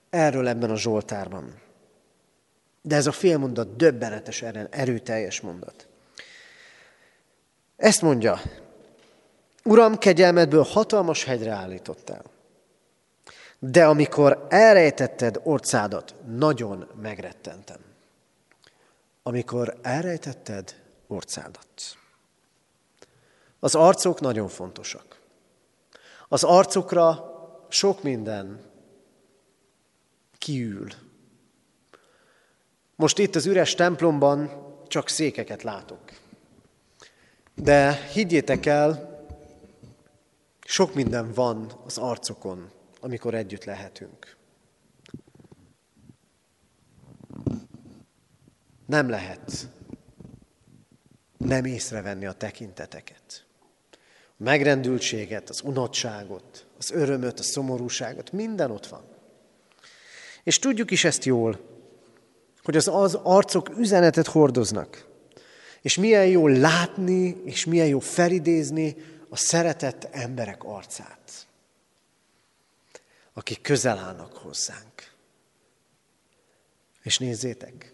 erről 0.10 0.48
ebben 0.48 0.70
a 0.70 0.78
Zsoltárban. 0.78 1.62
De 2.82 2.96
ez 2.96 3.08
a 3.08 3.12
fél 3.12 3.38
mondat 3.38 3.76
döbbenetes, 3.76 4.42
erőteljes 4.70 5.42
mondat. 5.42 5.88
Ezt 7.76 8.02
mondja, 8.02 8.42
Uram, 9.64 9.98
kegyelmedből 9.98 10.64
hatalmas 10.64 11.24
hegyre 11.24 11.52
állítottál. 11.52 12.24
De 13.60 13.86
amikor 13.86 14.46
elrejtetted 14.50 15.40
orcádat, 15.44 16.16
nagyon 16.26 16.88
megrettentem. 17.02 17.80
Amikor 19.24 19.80
elrejtetted 19.82 20.76
orcádat. 21.08 21.98
Az 23.60 23.76
arcok 23.76 24.20
nagyon 24.20 24.48
fontosak. 24.48 25.22
Az 26.28 26.44
arcokra 26.44 27.34
sok 27.70 28.04
minden 28.04 28.62
kiül. 30.38 30.88
Most 32.96 33.18
itt 33.18 33.36
az 33.36 33.46
üres 33.46 33.76
templomban 33.76 34.68
csak 34.88 35.10
székeket 35.10 35.64
látok. 35.64 36.00
De 37.56 37.94
higgyétek 37.94 38.66
el, 38.66 39.18
sok 40.66 40.94
minden 40.94 41.34
van 41.34 41.72
az 41.86 41.98
arcokon, 41.98 42.72
amikor 43.00 43.34
együtt 43.34 43.64
lehetünk. 43.64 44.38
Nem 48.86 49.10
lehet 49.10 49.70
nem 51.38 51.66
észrevenni 51.66 52.26
a 52.26 52.32
tekinteteket. 52.32 53.46
A 54.28 54.44
megrendültséget, 54.44 55.50
az 55.50 55.62
unottságot, 55.64 56.66
az 56.78 56.92
örömöt, 56.92 57.40
a 57.40 57.44
szomorúságot, 57.44 58.32
minden 58.32 58.72
ott 58.72 58.88
van. 58.88 59.04
És 60.44 60.60
tudjuk 60.60 60.92
is 60.92 61.04
ezt 61.04 61.26
jól, 61.26 61.60
hogy 62.64 62.76
az, 62.76 62.88
az 62.88 63.20
arcok 63.24 63.70
üzenetet 63.78 64.28
hordoznak. 64.28 65.08
És 65.82 65.98
milyen 65.98 66.28
jó 66.28 66.48
látni, 66.48 67.42
és 67.44 67.66
milyen 67.66 67.88
jó 67.88 68.00
felidézni 68.00 68.96
a 69.30 69.38
szeretett 69.38 70.04
emberek 70.12 70.64
arcát 70.64 71.49
akik 73.40 73.62
közel 73.62 73.98
állnak 73.98 74.34
hozzánk. 74.34 75.12
És 77.02 77.18
nézzétek, 77.18 77.94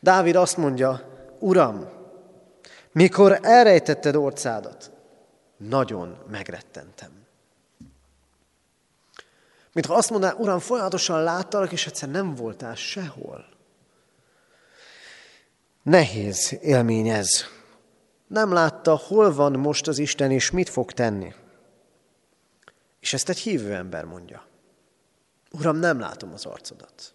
Dávid 0.00 0.36
azt 0.36 0.56
mondja, 0.56 1.14
Uram, 1.38 1.88
mikor 2.92 3.38
elrejtetted 3.42 4.16
orcádat, 4.16 4.90
nagyon 5.56 6.18
megrettentem. 6.30 7.26
Mint 9.72 9.86
ha 9.86 9.94
azt 9.94 10.10
mondaná, 10.10 10.34
Uram, 10.34 10.58
folyamatosan 10.58 11.22
láttalak, 11.22 11.72
és 11.72 11.86
egyszer 11.86 12.08
nem 12.08 12.34
voltál 12.34 12.74
sehol. 12.74 13.46
Nehéz 15.82 16.58
élmény 16.60 17.08
ez. 17.08 17.28
Nem 18.26 18.52
látta, 18.52 18.96
hol 18.96 19.34
van 19.34 19.52
most 19.52 19.88
az 19.88 19.98
Isten, 19.98 20.30
és 20.30 20.50
mit 20.50 20.68
fog 20.68 20.92
tenni. 20.92 21.34
És 23.06 23.12
ezt 23.12 23.28
egy 23.28 23.38
hívő 23.38 23.74
ember 23.74 24.04
mondja. 24.04 24.46
Uram, 25.50 25.76
nem 25.76 25.98
látom 25.98 26.32
az 26.32 26.44
arcodat. 26.44 27.14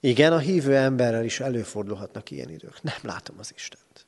Igen, 0.00 0.32
a 0.32 0.38
hívő 0.38 0.76
emberrel 0.76 1.24
is 1.24 1.40
előfordulhatnak 1.40 2.30
ilyen 2.30 2.48
idők. 2.48 2.82
Nem 2.82 2.98
látom 3.02 3.38
az 3.38 3.52
Istent. 3.54 4.06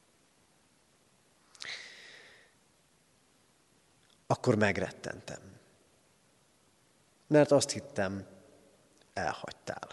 Akkor 4.27 4.55
megrettentem. 4.55 5.41
Mert 7.27 7.51
azt 7.51 7.71
hittem, 7.71 8.27
elhagytál. 9.13 9.89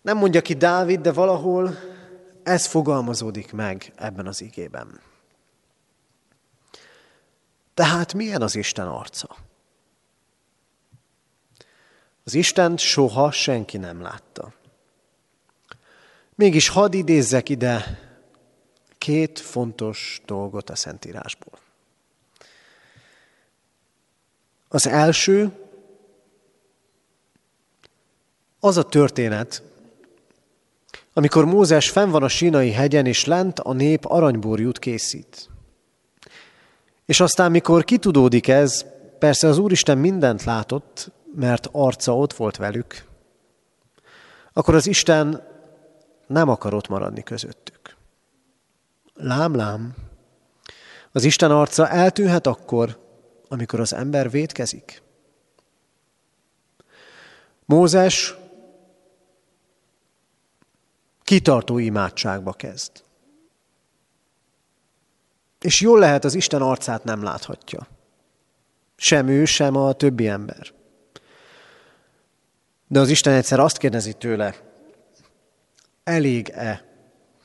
Nem 0.00 0.16
mondja 0.16 0.42
ki 0.42 0.54
Dávid, 0.54 1.00
de 1.00 1.12
valahol 1.12 1.78
ez 2.42 2.66
fogalmazódik 2.66 3.52
meg 3.52 3.92
ebben 3.96 4.26
az 4.26 4.40
igében. 4.40 5.12
Tehát 7.74 8.14
milyen 8.14 8.42
az 8.42 8.54
Isten 8.54 8.88
arca? 8.88 9.36
Az 12.24 12.34
Isten 12.34 12.76
soha 12.76 13.30
senki 13.30 13.76
nem 13.76 14.02
látta. 14.02 14.52
Mégis 16.34 16.68
hadd 16.68 16.92
idézzek 16.92 17.48
ide 17.48 18.00
két 18.98 19.38
fontos 19.38 20.20
dolgot 20.26 20.70
a 20.70 20.76
Szentírásból. 20.76 21.58
Az 24.68 24.86
első, 24.86 25.52
az 28.60 28.76
a 28.76 28.82
történet, 28.82 29.62
amikor 31.12 31.44
Mózes 31.44 31.90
fenn 31.90 32.10
van 32.10 32.22
a 32.22 32.28
sínai 32.28 32.70
hegyen, 32.70 33.06
és 33.06 33.24
lent 33.24 33.58
a 33.58 33.72
nép 33.72 34.04
aranyborjút 34.04 34.78
készít. 34.78 35.48
És 37.06 37.20
aztán, 37.20 37.50
mikor 37.50 37.84
kitudódik 37.84 38.48
ez, 38.48 38.84
persze 39.18 39.48
az 39.48 39.58
Úristen 39.58 39.98
mindent 39.98 40.44
látott, 40.44 41.12
mert 41.34 41.68
arca 41.72 42.16
ott 42.16 42.32
volt 42.32 42.56
velük, 42.56 43.04
akkor 44.52 44.74
az 44.74 44.86
Isten 44.86 45.42
nem 46.26 46.48
akar 46.48 46.74
ott 46.74 46.88
maradni 46.88 47.22
közöttük. 47.22 47.96
Lám, 49.14 49.54
lám, 49.54 49.94
az 51.12 51.24
Isten 51.24 51.50
arca 51.50 51.88
eltűnhet 51.88 52.46
akkor, 52.46 52.98
amikor 53.48 53.80
az 53.80 53.92
ember 53.92 54.30
vétkezik. 54.30 55.02
Mózes 57.64 58.34
kitartó 61.22 61.78
imádságba 61.78 62.52
kezd. 62.52 63.03
És 65.64 65.80
jól 65.80 65.98
lehet, 65.98 66.24
az 66.24 66.34
Isten 66.34 66.62
arcát 66.62 67.04
nem 67.04 67.22
láthatja. 67.22 67.86
Sem 68.96 69.28
ő, 69.28 69.44
sem 69.44 69.76
a 69.76 69.92
többi 69.92 70.28
ember. 70.28 70.72
De 72.86 73.00
az 73.00 73.08
Isten 73.08 73.34
egyszer 73.34 73.60
azt 73.60 73.76
kérdezi 73.76 74.12
tőle, 74.12 74.54
elég-e, 76.02 76.84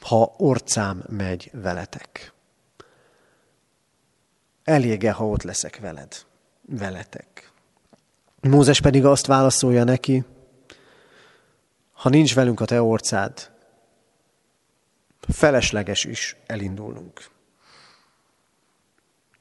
ha 0.01 0.33
orcám 0.37 1.03
megy 1.09 1.49
veletek? 1.53 2.33
Elég-e, 4.63 5.11
ha 5.11 5.27
ott 5.27 5.43
leszek 5.43 5.79
veled, 5.79 6.25
veletek? 6.61 7.51
Mózes 8.41 8.81
pedig 8.81 9.05
azt 9.05 9.25
válaszolja 9.25 9.83
neki, 9.83 10.23
ha 11.91 12.09
nincs 12.09 12.35
velünk 12.35 12.59
a 12.59 12.65
te 12.65 12.81
orcád, 12.81 13.51
felesleges 15.27 16.03
is 16.03 16.35
elindulnunk. 16.45 17.37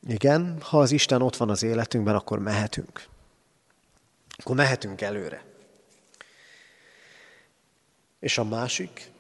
Igen, 0.07 0.61
ha 0.61 0.81
az 0.81 0.91
Isten 0.91 1.23
ott 1.23 1.37
van 1.37 1.51
az 1.51 1.63
életünkben, 1.63 2.15
akkor 2.15 2.39
mehetünk. 2.39 3.07
Akkor 4.37 4.57
mehetünk 4.57 5.01
előre. 5.01 5.45
És 8.19 8.39
a 8.39 8.45
másik, 8.45 9.11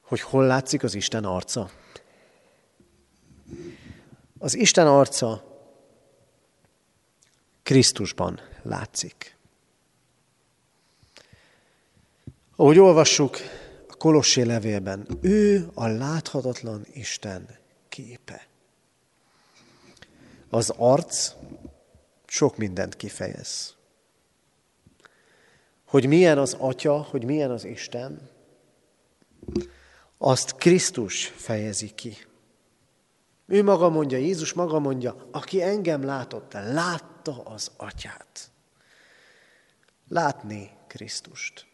hogy 0.00 0.20
hol 0.20 0.46
látszik 0.46 0.82
az 0.82 0.94
Isten 0.94 1.24
arca. 1.24 1.70
Az 4.38 4.54
Isten 4.54 4.86
arca 4.86 5.44
Krisztusban 7.62 8.40
látszik. 8.62 9.36
Ahogy 12.56 12.78
olvassuk 12.78 13.36
Kolossé 14.00 14.42
levélben, 14.42 15.06
ő 15.20 15.70
a 15.74 15.86
láthatatlan 15.86 16.86
Isten 16.92 17.58
képe. 17.88 18.46
Az 20.50 20.72
arc 20.76 21.32
sok 22.26 22.56
mindent 22.56 22.96
kifejez. 22.96 23.76
Hogy 25.84 26.06
milyen 26.06 26.38
az 26.38 26.56
Atya, 26.58 27.02
hogy 27.02 27.24
milyen 27.24 27.50
az 27.50 27.64
Isten, 27.64 28.30
azt 30.18 30.54
Krisztus 30.56 31.26
fejezi 31.26 31.90
ki. 31.94 32.16
Ő 33.46 33.62
maga 33.62 33.88
mondja, 33.88 34.18
Jézus 34.18 34.52
maga 34.52 34.78
mondja, 34.78 35.28
aki 35.30 35.62
engem 35.62 36.02
látott, 36.02 36.52
látta 36.52 37.42
az 37.42 37.70
Atyát. 37.76 38.50
Látni 40.08 40.70
Krisztust. 40.86 41.69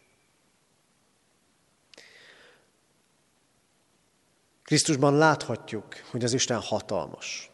Krisztusban 4.67 5.17
láthatjuk, 5.17 5.95
hogy 6.11 6.23
az 6.23 6.33
Isten 6.33 6.59
hatalmas. 6.59 7.51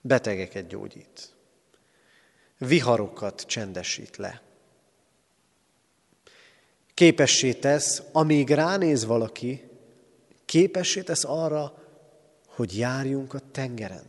Betegeket 0.00 0.66
gyógyít. 0.66 1.34
Viharokat 2.58 3.40
csendesít 3.46 4.16
le. 4.16 4.42
Képessé 6.94 7.52
tesz, 7.54 8.02
amíg 8.12 8.50
ránéz 8.50 9.04
valaki, 9.04 9.70
képessé 10.44 11.02
tesz 11.02 11.24
arra, 11.24 11.84
hogy 12.46 12.78
járjunk 12.78 13.34
a 13.34 13.50
tengeren. 13.50 14.06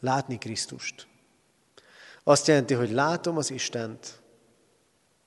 Látni 0.00 0.38
Krisztust. 0.38 1.06
Azt 2.22 2.46
jelenti, 2.46 2.74
hogy 2.74 2.90
látom 2.90 3.36
az 3.36 3.50
Istent, 3.50 4.22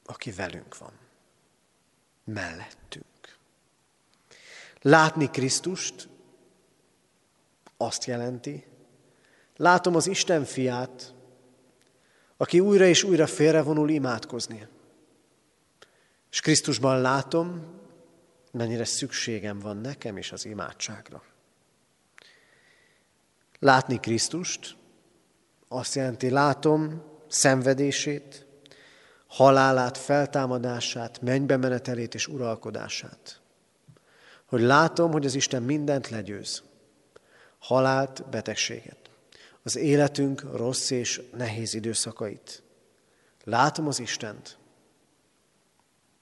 aki 0.05 0.31
velünk 0.31 0.77
van. 0.77 0.93
Mellettünk. 2.23 3.14
Látni 4.87 5.29
Krisztust 5.29 6.09
azt 7.77 8.05
jelenti, 8.05 8.65
látom 9.55 9.95
az 9.95 10.07
Isten 10.07 10.43
fiát, 10.43 11.13
aki 12.37 12.59
újra 12.59 12.85
és 12.85 13.03
újra 13.03 13.27
félrevonul 13.27 13.89
imádkozni. 13.89 14.67
És 16.31 16.39
Krisztusban 16.39 17.01
látom, 17.01 17.65
mennyire 18.51 18.85
szükségem 18.85 19.59
van 19.59 19.77
nekem 19.77 20.17
is 20.17 20.31
az 20.31 20.45
imádságra. 20.45 21.23
Látni 23.59 23.99
Krisztust 23.99 24.75
azt 25.67 25.95
jelenti, 25.95 26.29
látom 26.29 27.03
szenvedését, 27.27 28.45
halálát, 29.27 29.97
feltámadását, 29.97 31.21
mennybe 31.21 31.57
menetelét 31.57 32.13
és 32.13 32.27
uralkodását 32.27 33.43
hogy 34.55 34.63
látom, 34.63 35.11
hogy 35.11 35.25
az 35.25 35.35
Isten 35.35 35.63
mindent 35.63 36.09
legyőz. 36.09 36.63
Halált, 37.59 38.29
betegséget. 38.29 39.09
Az 39.63 39.75
életünk 39.75 40.41
rossz 40.41 40.89
és 40.89 41.21
nehéz 41.33 41.73
időszakait. 41.73 42.63
Látom 43.43 43.87
az 43.87 43.99
Istent, 43.99 44.57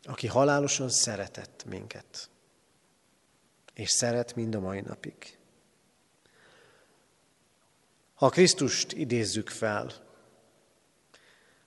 aki 0.04 0.28
halálosan 0.28 0.90
szeretett 0.90 1.66
minket. 1.70 2.30
És 3.74 3.90
szeret 3.90 4.36
mind 4.36 4.56
a 4.56 4.60
mai 4.60 4.82
napig. 4.82 5.38
Ha 8.14 8.30
Krisztust 8.30 8.92
idézzük 8.92 9.50
fel, 9.50 9.92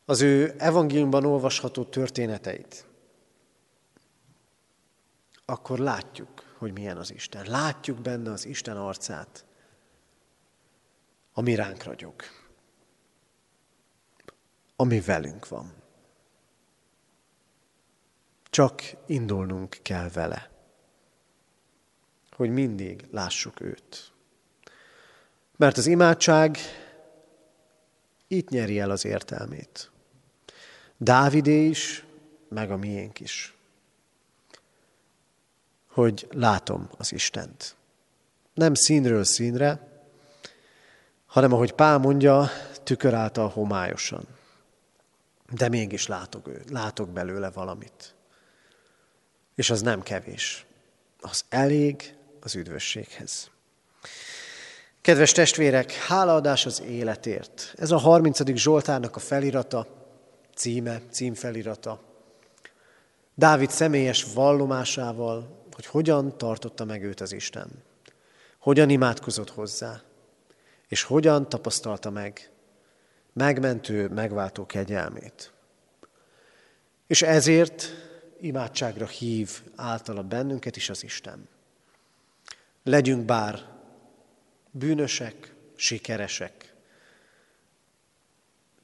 az 0.05 0.21
ő 0.21 0.55
evangéliumban 0.59 1.25
olvasható 1.25 1.85
történeteit, 1.85 2.85
akkor 5.45 5.79
látjuk, 5.79 6.46
hogy 6.59 6.73
milyen 6.73 6.97
az 6.97 7.13
Isten. 7.13 7.47
Látjuk 7.47 8.01
benne 8.01 8.31
az 8.31 8.45
Isten 8.45 8.77
arcát, 8.77 9.45
ami 11.33 11.55
ránk 11.55 11.83
ragyog, 11.83 12.15
ami 14.77 15.01
velünk 15.01 15.49
van. 15.49 15.73
Csak 18.51 18.83
indulnunk 19.07 19.79
kell 19.83 20.09
vele, 20.09 20.51
hogy 22.31 22.51
mindig 22.51 23.05
lássuk 23.11 23.61
őt. 23.61 24.13
Mert 25.57 25.77
az 25.77 25.87
imádság 25.87 26.59
itt 28.27 28.49
nyeri 28.49 28.79
el 28.79 28.91
az 28.91 29.05
értelmét. 29.05 29.91
Dávidé 30.97 31.65
is, 31.65 32.05
meg 32.49 32.71
a 32.71 32.77
miénk 32.77 33.21
is 33.21 33.56
hogy 35.97 36.27
látom 36.31 36.89
az 36.97 37.13
Istent. 37.13 37.77
Nem 38.55 38.75
színről 38.75 39.25
színre, 39.25 39.89
hanem 41.27 41.53
ahogy 41.53 41.73
Pál 41.73 41.99
mondja, 41.99 42.51
tükör 42.83 43.15
által 43.15 43.49
homályosan. 43.49 44.27
De 45.51 45.69
mégis 45.69 46.07
látok, 46.07 46.49
ő, 46.49 46.63
látok 46.71 47.09
belőle 47.09 47.51
valamit. 47.51 48.15
És 49.55 49.71
az 49.71 49.83
nem 49.83 50.03
kevés. 50.03 50.67
Az 51.21 51.45
elég 51.49 52.15
az 52.41 52.55
üdvösséghez. 52.55 53.51
Kedves 55.01 55.33
testvérek, 55.33 55.93
hálaadás 55.93 56.67
az 56.67 56.83
életért. 56.83 57.75
Ez 57.77 57.91
a 57.91 57.99
30. 57.99 58.57
Zsoltárnak 58.57 59.17
a 59.17 59.21
felirata, 59.21 59.87
címe, 60.55 61.01
címfelirata. 61.11 62.01
Dávid 63.35 63.71
személyes 63.71 64.27
vallomásával, 64.35 65.65
hogy 65.77 65.87
hogyan 65.87 66.39
tartotta 66.39 66.85
meg 66.85 67.03
őt 67.03 67.21
az 67.21 67.33
Isten, 67.33 67.69
hogyan 68.59 68.91
imádkozott 68.91 69.51
hozzá, 69.51 70.03
és 70.89 71.03
hogyan 71.03 71.49
tapasztalta 71.49 72.11
meg 72.11 72.51
megmentő, 73.33 74.09
megváltó 74.09 74.67
kegyelmét. 74.67 75.53
És 77.07 77.23
ezért 77.23 77.89
imádságra 78.41 79.07
hív 79.07 79.63
általa 79.75 80.23
bennünket 80.23 80.77
is 80.77 80.89
az 80.89 81.05
Isten. 81.05 81.49
Legyünk 82.83 83.25
bár 83.25 83.65
bűnösek, 84.71 85.55
sikeresek, 85.75 86.75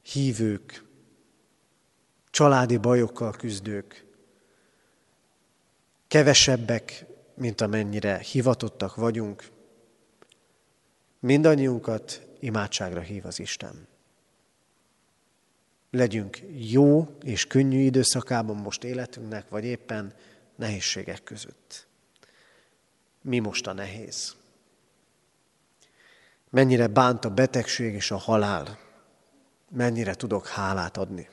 hívők, 0.01 0.83
családi 2.29 2.77
bajokkal 2.77 3.31
küzdők, 3.31 4.05
kevesebbek, 6.13 7.05
mint 7.35 7.61
amennyire 7.61 8.17
hivatottak 8.17 8.95
vagyunk, 8.95 9.43
Mindannyiunkat 11.19 12.27
imádságra 12.39 12.99
hív 12.99 13.25
az 13.25 13.39
Isten. 13.39 13.87
Legyünk 15.91 16.39
jó 16.57 17.17
és 17.23 17.47
könnyű 17.47 17.79
időszakában 17.79 18.55
most 18.55 18.83
életünknek, 18.83 19.49
vagy 19.49 19.65
éppen 19.65 20.13
nehézségek 20.55 21.23
között. 21.23 21.87
Mi 23.21 23.39
most 23.39 23.67
a 23.67 23.73
nehéz? 23.73 24.35
Mennyire 26.49 26.87
bánt 26.87 27.25
a 27.25 27.29
betegség 27.29 27.93
és 27.93 28.11
a 28.11 28.17
halál? 28.17 28.79
Mennyire 29.69 30.13
tudok 30.13 30.47
hálát 30.47 30.97
adni? 30.97 31.29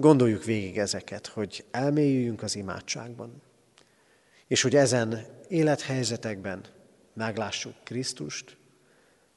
Gondoljuk 0.00 0.44
végig 0.44 0.78
ezeket, 0.78 1.26
hogy 1.26 1.64
elmélyüljünk 1.70 2.42
az 2.42 2.56
imádságban, 2.56 3.42
és 4.46 4.62
hogy 4.62 4.76
ezen 4.76 5.26
élethelyzetekben 5.48 6.64
meglássuk 7.12 7.74
Krisztust, 7.84 8.56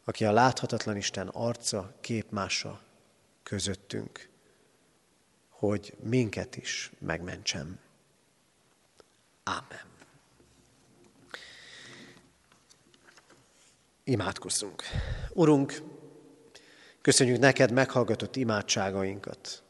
aki 0.03 0.25
a 0.25 0.31
láthatatlan 0.31 0.97
Isten 0.97 1.27
arca, 1.27 1.93
képmása 2.01 2.81
közöttünk, 3.43 4.29
hogy 5.49 5.93
minket 6.03 6.55
is 6.55 6.91
megmentsem. 6.99 7.79
Ámen. 9.43 9.85
Imádkozzunk. 14.03 14.83
Urunk, 15.29 15.81
köszönjük 17.01 17.39
neked 17.39 17.71
meghallgatott 17.71 18.35
imádságainkat. 18.35 19.62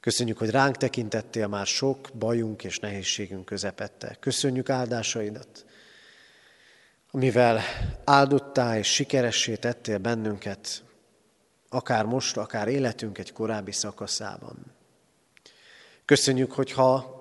Köszönjük, 0.00 0.38
hogy 0.38 0.50
ránk 0.50 0.76
tekintettél 0.76 1.46
már 1.46 1.66
sok 1.66 2.08
bajunk 2.14 2.64
és 2.64 2.78
nehézségünk 2.78 3.44
közepette. 3.44 4.16
Köszönjük 4.20 4.70
áldásaidat, 4.70 5.64
amivel 7.10 7.60
áldottál 8.04 8.78
és 8.78 8.92
sikeressé 8.92 9.54
tettél 9.54 9.98
bennünket, 9.98 10.82
akár 11.68 12.04
most, 12.04 12.36
akár 12.36 12.68
életünk 12.68 13.18
egy 13.18 13.32
korábbi 13.32 13.72
szakaszában. 13.72 14.56
Köszönjük, 16.04 16.52
hogyha 16.52 17.18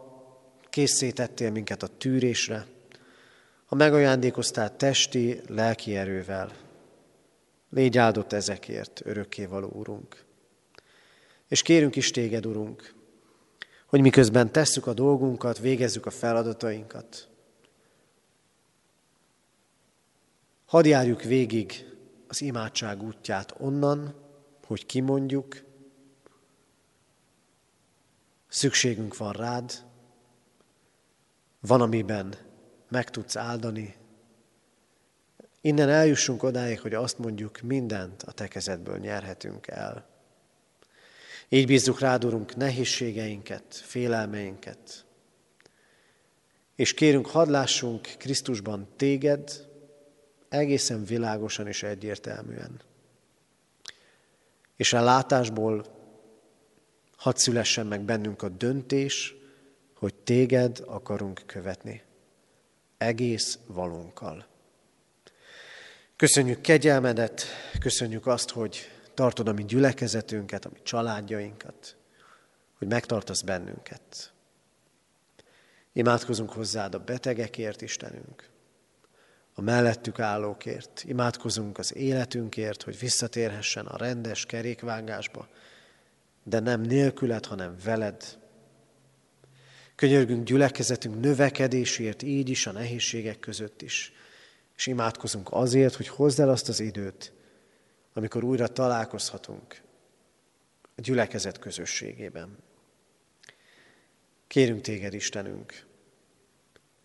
készítettél 0.69 1.51
minket 1.51 1.83
a 1.83 1.87
tűrésre, 1.87 2.65
ha 3.65 3.75
megajándékoztál 3.75 4.75
testi, 4.75 5.41
lelki 5.47 5.95
erővel. 5.95 6.51
Légy 7.69 7.97
áldott 7.97 8.33
ezekért, 8.33 9.03
való 9.49 9.67
Urunk. 9.67 10.27
És 11.49 11.61
kérünk 11.61 11.95
is 11.95 12.11
téged, 12.11 12.45
Urunk, 12.45 12.93
hogy 13.85 14.01
miközben 14.01 14.51
tesszük 14.51 14.87
a 14.87 14.93
dolgunkat, 14.93 15.59
végezzük 15.59 16.05
a 16.05 16.09
feladatainkat, 16.09 17.27
hadd 20.65 20.85
járjuk 20.85 21.21
végig 21.23 21.85
az 22.27 22.41
imádság 22.41 23.03
útját 23.03 23.55
onnan, 23.57 24.15
hogy 24.65 24.85
kimondjuk, 24.85 25.63
szükségünk 28.47 29.17
van 29.17 29.31
rád, 29.31 29.73
van, 31.59 31.81
amiben 31.81 32.35
meg 32.89 33.09
tudsz 33.09 33.35
áldani. 33.35 33.95
Innen 35.61 35.89
eljussunk 35.89 36.43
odáig, 36.43 36.79
hogy 36.79 36.93
azt 36.93 37.17
mondjuk, 37.17 37.59
mindent 37.61 38.23
a 38.23 38.31
te 38.31 38.47
kezedből 38.47 38.97
nyerhetünk 38.97 39.67
el. 39.67 40.18
Így 41.49 41.65
bízzuk 41.65 41.99
rád, 41.99 42.25
Urunk, 42.25 42.55
nehézségeinket, 42.55 43.63
félelmeinket, 43.69 45.05
és 46.75 46.93
kérünk, 46.93 47.27
hadd 47.27 47.49
lássunk 47.49 48.07
Krisztusban 48.17 48.87
téged 48.95 49.67
egészen 50.49 51.03
világosan 51.03 51.67
és 51.67 51.83
egyértelműen. 51.83 52.81
És 54.75 54.93
a 54.93 55.01
látásból 55.01 55.85
hadd 57.17 57.35
szülessen 57.35 57.87
meg 57.87 58.01
bennünk 58.01 58.41
a 58.41 58.49
döntés, 58.49 59.35
hogy 59.93 60.13
téged 60.13 60.83
akarunk 60.85 61.41
követni 61.45 62.03
egész 62.97 63.59
valunkkal. 63.65 64.45
Köszönjük 66.15 66.61
kegyelmedet, 66.61 67.45
köszönjük 67.79 68.27
azt, 68.27 68.49
hogy 68.49 68.98
tartod 69.19 69.47
a 69.47 69.53
mi 69.53 69.65
gyülekezetünket, 69.65 70.65
a 70.65 70.69
mi 70.73 70.79
családjainkat, 70.83 71.95
hogy 72.77 72.87
megtartasz 72.87 73.41
bennünket. 73.41 74.33
Imádkozunk 75.93 76.51
hozzád 76.51 76.95
a 76.95 76.99
betegekért, 76.99 77.81
Istenünk, 77.81 78.49
a 79.53 79.61
mellettük 79.61 80.19
állókért. 80.19 81.03
Imádkozunk 81.07 81.77
az 81.77 81.95
életünkért, 81.95 82.83
hogy 82.83 82.99
visszatérhessen 82.99 83.85
a 83.85 83.97
rendes 83.97 84.45
kerékvágásba, 84.45 85.47
de 86.43 86.59
nem 86.59 86.81
nélküled, 86.81 87.45
hanem 87.45 87.75
veled, 87.83 88.37
Könyörgünk 89.95 90.43
gyülekezetünk 90.43 91.19
növekedésért, 91.19 92.23
így 92.23 92.49
is 92.49 92.67
a 92.67 92.71
nehézségek 92.71 93.39
között 93.39 93.81
is. 93.81 94.13
És 94.75 94.87
imádkozunk 94.87 95.47
azért, 95.51 95.95
hogy 95.95 96.07
hozd 96.07 96.39
el 96.39 96.49
azt 96.49 96.69
az 96.69 96.79
időt, 96.79 97.33
amikor 98.13 98.43
újra 98.43 98.67
találkozhatunk 98.67 99.81
a 100.95 101.01
gyülekezet 101.01 101.59
közösségében. 101.59 102.57
Kérünk 104.47 104.81
téged, 104.81 105.13
Istenünk, 105.13 105.85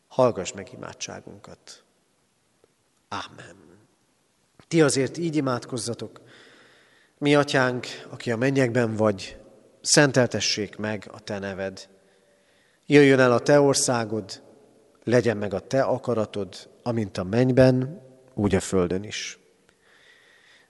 hallgass 0.08 0.52
meg 0.52 0.72
imádságunkat. 0.72 1.84
Ámen. 3.08 3.56
Ti 4.68 4.82
azért 4.82 5.16
így 5.16 5.36
imádkozzatok, 5.36 6.20
mi 7.18 7.34
atyánk, 7.34 7.86
aki 8.10 8.30
a 8.30 8.36
mennyekben 8.36 8.96
vagy, 8.96 9.36
szenteltessék 9.80 10.76
meg 10.76 11.08
a 11.12 11.20
te 11.20 11.38
neved. 11.38 11.88
Jöjjön 12.86 13.18
el 13.18 13.32
a 13.32 13.40
te 13.40 13.60
országod, 13.60 14.42
legyen 15.04 15.36
meg 15.36 15.54
a 15.54 15.60
te 15.60 15.82
akaratod, 15.82 16.70
amint 16.82 17.18
a 17.18 17.24
mennyben, 17.24 18.02
úgy 18.34 18.54
a 18.54 18.60
földön 18.60 19.02
is. 19.02 19.38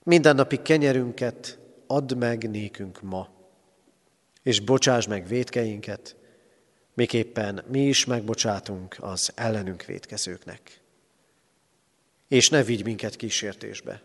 Mindennapi 0.05 0.61
kenyerünket 0.61 1.59
add 1.87 2.15
meg 2.15 2.49
nékünk 2.49 3.01
ma, 3.01 3.29
és 4.43 4.59
bocsáss 4.59 5.07
meg 5.07 5.27
védkeinket, 5.27 6.15
miképpen 6.93 7.63
mi 7.67 7.87
is 7.87 8.05
megbocsátunk 8.05 8.95
az 8.99 9.31
ellenünk 9.35 9.83
védkezőknek. 9.83 10.81
És 12.27 12.49
ne 12.49 12.63
vigy 12.63 12.83
minket 12.83 13.15
kísértésbe, 13.15 14.01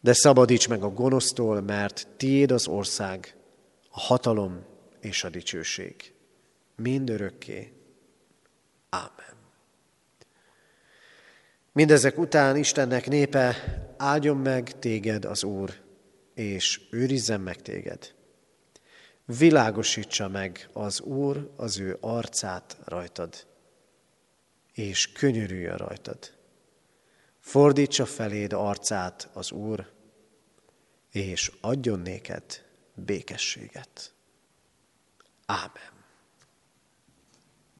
de 0.00 0.12
szabadíts 0.12 0.68
meg 0.68 0.82
a 0.82 0.90
gonosztól, 0.90 1.60
mert 1.60 2.08
tiéd 2.16 2.50
az 2.50 2.66
ország, 2.66 3.36
a 3.90 4.00
hatalom 4.00 4.64
és 5.00 5.24
a 5.24 5.28
dicsőség 5.28 6.14
mindörökké. 6.76 7.72
Ámen. 8.88 9.31
Mindezek 11.74 12.18
után 12.18 12.56
Istennek 12.56 13.06
népe, 13.06 13.56
áldjon 13.96 14.36
meg 14.36 14.78
téged 14.78 15.24
az 15.24 15.44
Úr, 15.44 15.74
és 16.34 16.80
őrizzen 16.90 17.40
meg 17.40 17.62
téged. 17.62 18.14
Világosítsa 19.24 20.28
meg 20.28 20.68
az 20.72 21.00
Úr 21.00 21.52
az 21.56 21.78
ő 21.78 21.96
arcát 22.00 22.76
rajtad, 22.84 23.46
és 24.72 25.12
könyörüljön 25.12 25.76
rajtad. 25.76 26.18
Fordítsa 27.38 28.06
feléd 28.06 28.52
arcát 28.52 29.28
az 29.32 29.50
Úr, 29.50 29.90
és 31.10 31.52
adjon 31.60 32.00
néked 32.00 32.44
békességet. 32.94 34.14
Ámen. 35.46 35.91